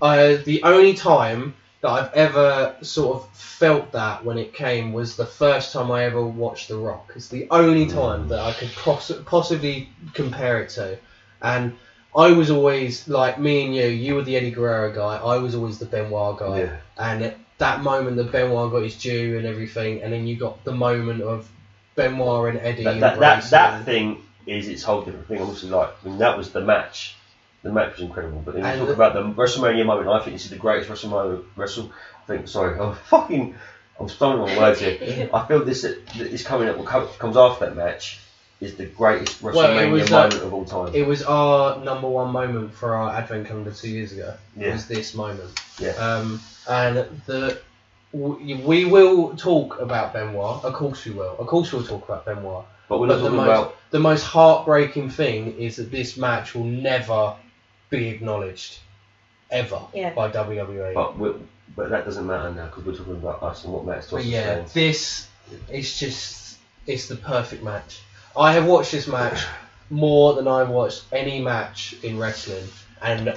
[0.00, 5.16] I, the only time that I've ever sort of felt that when it came was
[5.16, 7.12] the first time I ever watched The Rock.
[7.14, 10.98] It's the only time that I could poss- possibly compare it to.
[11.42, 11.76] And
[12.14, 13.84] I was always like me and you.
[13.84, 15.16] You were the Eddie Guerrero guy.
[15.16, 16.60] I was always the Benoit guy.
[16.60, 16.76] Yeah.
[16.96, 20.64] And it, that moment that Benoit got his due and everything, and then you got
[20.64, 21.48] the moment of
[21.94, 22.84] Benoit and Eddie.
[22.84, 25.40] That, that, that, that thing is its whole different thing.
[25.40, 27.14] Obviously, like I mean, that was the match.
[27.62, 28.40] The match was incredible.
[28.44, 30.08] But then you talk about the WrestleMania moment.
[30.08, 31.44] I think this is the greatest WrestleMania.
[31.56, 31.90] Wrestle.
[32.24, 32.48] I think.
[32.48, 33.54] Sorry, I'm fucking.
[34.00, 35.28] I'm stumbling on words here.
[35.34, 38.20] I feel this that this coming up, what comes after that match,
[38.60, 40.94] is the greatest Well, WrestleMania it was, uh, moment of all time.
[40.94, 44.34] It was our number one moment for our advent calendar two years ago.
[44.56, 44.72] Yeah.
[44.72, 45.50] Was this moment?
[45.78, 45.90] Yeah.
[45.92, 46.96] Um, and
[47.26, 47.60] the
[48.12, 50.64] we, we will talk about Benoit.
[50.64, 51.36] Of course we will.
[51.38, 52.64] Of course we'll talk about Benoit.
[52.88, 53.76] but we're not But the talking most about.
[53.90, 57.36] the most heartbreaking thing is that this match will never
[57.90, 58.78] be acknowledged
[59.50, 60.14] ever Yeah.
[60.14, 60.94] by WWE.
[60.94, 61.32] But we
[61.76, 64.22] but that doesn't matter now because we're talking about us and what matters to us.
[64.22, 64.72] But as yeah, fans.
[64.72, 65.28] this
[65.70, 68.00] is just it's the perfect match.
[68.38, 69.44] I have watched this match
[69.90, 72.64] more than I've watched any match in wrestling,
[73.02, 73.34] and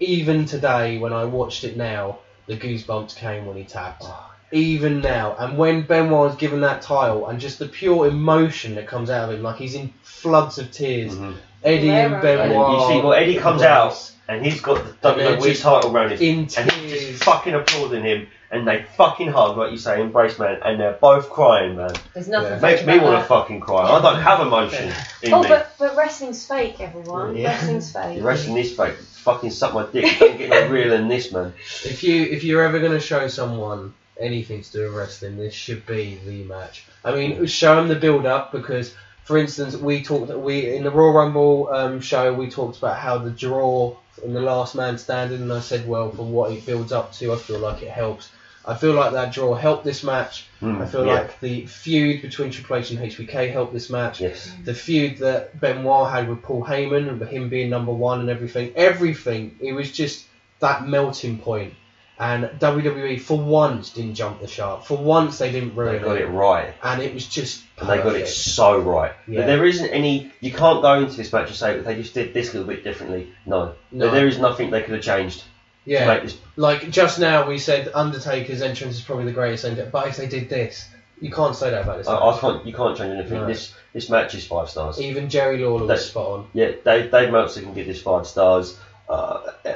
[0.00, 4.04] even today when I watched it now, the goosebumps came when he tapped.
[4.50, 8.86] Even now, and when Benoit was given that title, and just the pure emotion that
[8.86, 11.14] comes out of him, like he's in floods of tears.
[11.14, 11.34] Mhm.
[11.62, 12.48] Eddie and Guerrero.
[12.48, 12.66] Benoit.
[12.70, 15.62] And you see, well, Eddie comes out and he's got the And they're WWE just
[15.62, 17.08] title around his in and he's tears.
[17.10, 20.92] just fucking applauding him, and they fucking hug, like you say, embrace man, and they're
[20.94, 21.92] both crying, man.
[22.14, 22.52] There's nothing.
[22.52, 22.60] Yeah.
[22.60, 23.82] Makes me want to fucking cry.
[23.90, 24.92] I don't have emotion
[25.22, 25.48] in Oh, me.
[25.48, 27.36] but but wrestling's fake, everyone.
[27.36, 27.48] Yeah.
[27.48, 28.18] Wrestling's fake.
[28.18, 30.18] The rest in this fake, fucking suck my dick.
[30.18, 31.52] Don't get no real in this, man.
[31.84, 35.54] If you if you're ever going to show someone anything to do with wrestling, this
[35.54, 36.84] should be the match.
[37.04, 38.94] I mean, show them the build up because,
[39.24, 43.18] for instance, we talked we in the Royal Rumble um, show we talked about how
[43.18, 43.94] the draw
[44.24, 47.32] in the Last Man Standing, and I said, well, for what it builds up to,
[47.32, 48.30] I feel like it helps.
[48.68, 50.46] I feel like that draw helped this match.
[50.60, 51.14] Mm, I feel yeah.
[51.14, 54.20] like the feud between Triple H and HBK helped this match.
[54.20, 54.52] Yes.
[54.62, 58.72] The feud that Benoit had with Paul Heyman and him being number one and everything,
[58.76, 60.26] everything, it was just
[60.60, 61.72] that melting point.
[62.20, 64.84] And WWE for once didn't jump the shark.
[64.84, 66.22] For once they didn't They got it.
[66.22, 66.74] it right.
[66.82, 69.12] And it was just And they got it so right.
[69.28, 69.40] Yeah.
[69.40, 70.32] But there isn't any.
[70.40, 72.74] You can't go into this match and say that they just did this a little
[72.74, 73.32] bit differently.
[73.46, 73.76] No.
[73.92, 74.10] No.
[74.10, 75.44] There is nothing they could have changed
[75.88, 76.06] Yeah.
[76.06, 76.36] make this.
[76.56, 80.26] Like just now we said Undertaker's entrance is probably the greatest entrance, but if they
[80.26, 80.88] did this,
[81.20, 82.06] you can't say that about this.
[82.06, 82.40] I, I match.
[82.40, 82.66] can't.
[82.66, 83.38] You can't change anything.
[83.38, 83.46] No.
[83.46, 85.00] This this match is five stars.
[85.00, 86.46] Even Jerry Lawler was That- spot on.
[86.52, 88.78] Yeah, Dave, Dave Meltzer can give this five stars.
[89.08, 89.68] Uh, uh,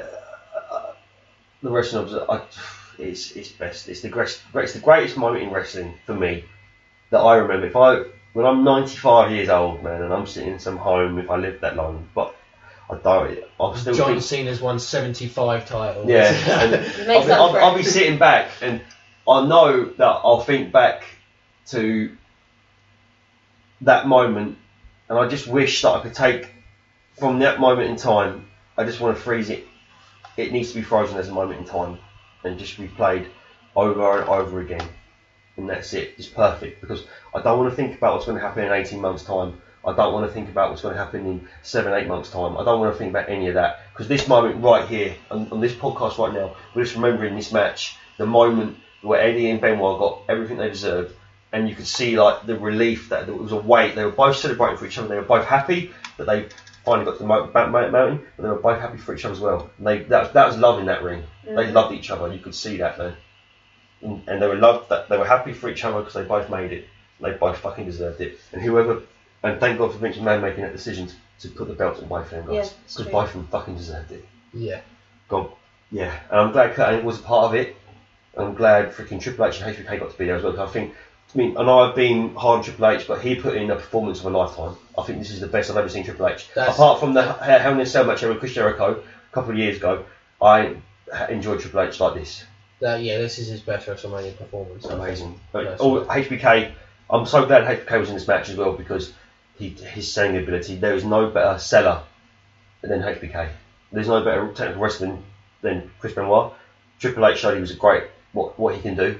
[0.71, 0.93] uh,
[1.63, 2.43] the wrestling of I,
[2.99, 3.89] it's it's best.
[3.89, 4.43] It's the greatest.
[4.55, 6.45] It's the greatest moment in wrestling for me
[7.11, 7.67] that I remember.
[7.67, 8.05] If I
[8.35, 11.61] when I'm 95 years old, man, and I'm sitting in some home, if I live
[11.61, 12.35] that long, but
[12.91, 13.39] I don't.
[13.59, 14.23] I'll still John think.
[14.23, 16.09] Cena's won 75 titles.
[16.09, 16.25] Yeah,
[16.63, 18.81] and I'll, be, I'll, I'll be sitting back, and
[19.29, 21.05] I know that I'll think back
[21.69, 22.17] to
[23.83, 24.59] that moment,
[25.09, 26.51] and I just wish that I could take
[27.19, 28.47] from that moment in time.
[28.77, 29.65] I just want to freeze it.
[30.37, 31.99] It needs to be frozen as a moment in time,
[32.45, 33.31] and just be played
[33.77, 34.87] over and over again,
[35.57, 36.15] and that's it.
[36.19, 37.05] It's perfect because
[37.35, 39.61] I don't want to think about what's going to happen in 18 months' time.
[39.85, 42.57] I don't want to think about what's going to happen in seven, eight months' time.
[42.57, 45.49] I don't want to think about any of that because this moment right here on,
[45.51, 49.61] on this podcast right now, we're just remembering this match, the moment where Eddie and
[49.61, 51.13] Benoit got everything they deserved,
[51.53, 53.95] and you could see like the relief that there was a weight.
[53.95, 55.09] They were both celebrating for each other.
[55.09, 56.45] They were both happy that they
[56.85, 57.49] finally got to the mo-
[57.89, 59.67] mountain, but they were both happy for each other as well.
[59.79, 61.25] And they that was, that was love in that ring.
[61.45, 61.73] They Mhm.
[61.73, 62.29] loved each other.
[62.29, 63.13] You could see that though,
[64.01, 66.49] and, and they were loved that they were happy for each other because they both
[66.49, 66.85] made it.
[67.21, 68.33] They both fucking deserved it.
[68.53, 68.99] And whoever,
[69.43, 72.09] and thank God for Vince McMahon making that decision to, to put the belt on
[72.09, 73.13] both of them Yeah, guys because true.
[73.13, 74.25] both fucking deserved it.
[74.55, 74.81] Yeah.
[75.29, 75.51] God,
[75.91, 76.13] yeah.
[76.31, 77.77] And I'm glad Kurt Angle was a part of it.
[78.37, 80.53] I'm glad freaking Triple H and HBK got to be there as well.
[80.53, 80.95] 'cause I think,
[81.35, 83.77] I mean, I know I've been hard on Triple H, but he put in a
[83.77, 84.77] performance of a lifetime.
[84.97, 86.49] I think this is the best I've ever seen Triple H.
[86.55, 89.51] That's- Apart from the Hell Hell in a Cell match with Chris Jericho a couple
[89.51, 90.05] of years ago,
[90.41, 90.77] I
[91.29, 92.45] enjoyed Triple H like this.
[92.81, 94.87] That, yeah, this is his best WrestleMania performance.
[94.87, 94.95] I.
[94.95, 95.39] Amazing.
[95.53, 96.25] But That's all, right.
[96.27, 96.73] HBK,
[97.11, 99.13] I'm so glad HBK was in this match as well because
[99.57, 102.03] he, his selling ability, there is no better seller
[102.83, 103.51] than HBK.
[103.93, 105.23] There's no better technical wrestling
[105.61, 106.53] than Chris Benoit.
[106.99, 109.19] Triple H showed he was a great, what, what he can do.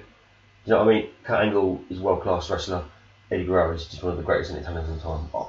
[0.65, 1.11] You know what I mean?
[1.25, 2.85] Kurt Angle is a world class wrestler.
[3.31, 5.29] Eddie Guerrero is just one of the greatest entertainers of all time.
[5.35, 5.49] Oh,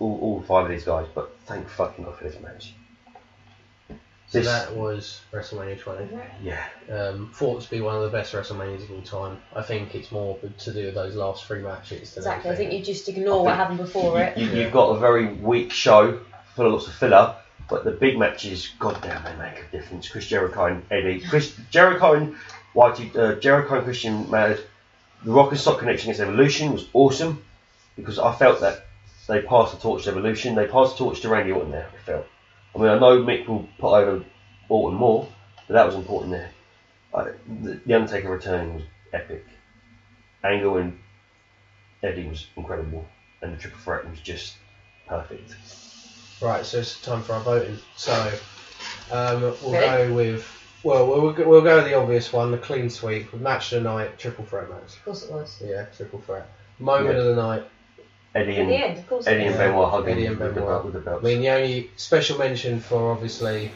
[0.00, 2.72] all, all five of these guys, but thank fucking God for this match.
[4.30, 6.08] So This- that was WrestleMania 20.
[6.40, 6.62] Yeah.
[6.88, 9.42] Um, thought to be one of the best WrestleManias of all time.
[9.56, 12.14] I think it's more to do with those last three matches.
[12.14, 12.50] Than Exactly.
[12.52, 14.38] I think you just ignore what happened before you, it.
[14.38, 14.54] You, Yeah.
[14.54, 16.20] You've got a very weak show,
[16.54, 17.34] full of lots of filler,
[17.68, 20.08] but the big matches, goddamn, they make a difference.
[20.08, 22.36] Chris Jericho and Eddie, Chris Jericho and
[22.72, 24.60] Whitey, uh, Jericho and Christian mattered.
[25.24, 27.42] The Rock and Sock connection against Evolution was awesome
[27.96, 28.86] because I felt that
[29.26, 30.54] they passed the torch to Evolution.
[30.54, 31.88] They passed the torch to Randy Orton there.
[31.92, 32.26] I felt.
[32.74, 34.24] I mean, I know Mick will put over
[34.68, 35.26] Orton more,
[35.66, 36.50] but that was important there.
[37.12, 37.24] Uh,
[37.62, 38.82] the, the Undertaker returning was
[39.12, 39.44] epic.
[40.44, 40.98] Angle and
[42.02, 43.04] Eddie was incredible,
[43.42, 44.54] and the triple threat was just
[45.06, 45.54] perfect.
[46.40, 47.76] Right, so it's time for our voting.
[47.96, 48.32] So
[49.10, 50.08] um, we'll Ready?
[50.08, 50.56] go with.
[50.82, 53.90] Well, we'll go, we'll go with the obvious one, the clean sweep, match of the
[53.90, 54.96] night, triple threat match.
[54.96, 55.60] Of course it was.
[55.62, 56.48] Yeah, triple threat.
[56.78, 57.20] Moment Yeah.
[57.20, 57.64] of the night.
[58.34, 59.26] Eddie and the end, of course.
[59.26, 59.58] Eddie and was.
[59.58, 60.68] Benoit hugging Eddie and with, the, Benoit.
[60.70, 61.24] belt- with the I belts.
[61.24, 63.70] mean, the only special mention for obviously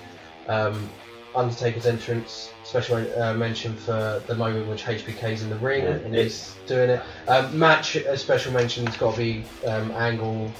[0.48, 0.88] um,
[1.34, 2.52] Undertaker's entrance.
[2.62, 6.68] Special uh, mention for the moment which HBK's in the ring Yeah, and it's- he's
[6.68, 7.02] doing it.
[7.28, 10.50] Um, match a special mention has got to be um, Angle,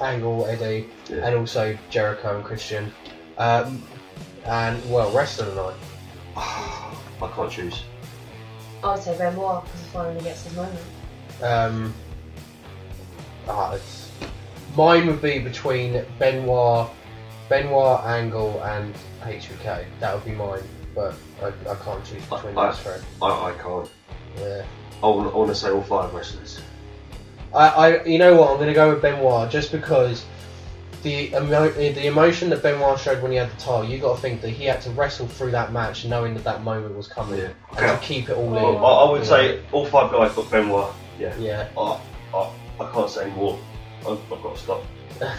[0.00, 1.26] Angle, Eddie, Yeah.
[1.26, 2.92] and also Jericho and Christian.
[3.38, 3.82] Um,
[4.44, 5.76] and well, rest of the night.
[6.36, 7.84] I can't choose.
[8.82, 10.80] I would say Benoit because he finally gets his moment.
[11.42, 11.94] Um,
[13.50, 13.78] ah,
[14.76, 16.88] mine would be between Benoit,
[17.48, 19.84] Benoit, Angle, and HBK.
[20.00, 20.62] That would be mine,
[20.94, 22.92] but I, I can't choose between I- those three.
[23.22, 23.90] I, I can't.
[24.38, 24.64] Yeah.
[25.02, 26.60] I want, I want to say all five wrestlers.
[27.54, 28.50] I, I, you know what?
[28.50, 30.24] I'm going to go with Benoit just because
[31.02, 34.20] the emo- the emotion that Benoit showed when he had the title, you got to
[34.22, 37.38] think that he had to wrestle through that match knowing that that moment was coming
[37.40, 37.48] Yeah.
[37.78, 38.68] and to keep it all Oh.
[38.70, 38.76] in.
[38.76, 40.92] I, I would say all five guys but Benoit.
[41.18, 41.34] Yeah.
[41.38, 41.68] Yeah.
[41.76, 41.98] I,
[42.34, 42.50] I,
[42.80, 43.58] I can't say more.
[44.00, 44.82] I've, I've got to stop.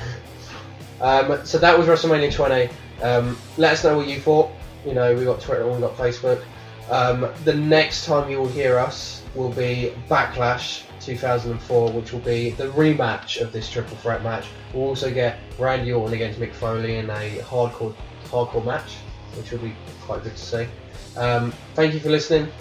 [1.02, 2.70] Um, so that was WrestleMania 20.
[3.02, 4.52] Um, let us know what you thought.
[4.86, 6.44] You know, we got Twitter and we got Facebook.
[6.92, 12.52] Um, the next time you will hear us will be Backlash 2004, which will be
[12.52, 14.46] the rematch of this triple threat match.
[14.74, 17.96] We'll also get Randy Orton against Mick Foley in a hardcore
[18.26, 18.98] hardcore match,
[19.36, 20.68] which will be quite good to see.
[21.18, 22.52] Um, thank you for listening.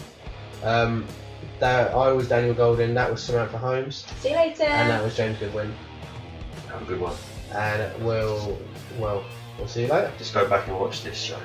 [0.62, 1.06] Um,
[1.60, 2.94] that I was Daniel Golden.
[2.94, 4.64] That was Samantha Holmes, See you later.
[4.64, 5.72] and that was James Goodwin.
[6.68, 7.14] Have a good one.
[7.54, 8.58] And we'll
[8.98, 9.24] well
[9.58, 10.10] we'll see you later.
[10.18, 11.38] Just go back and watch this show.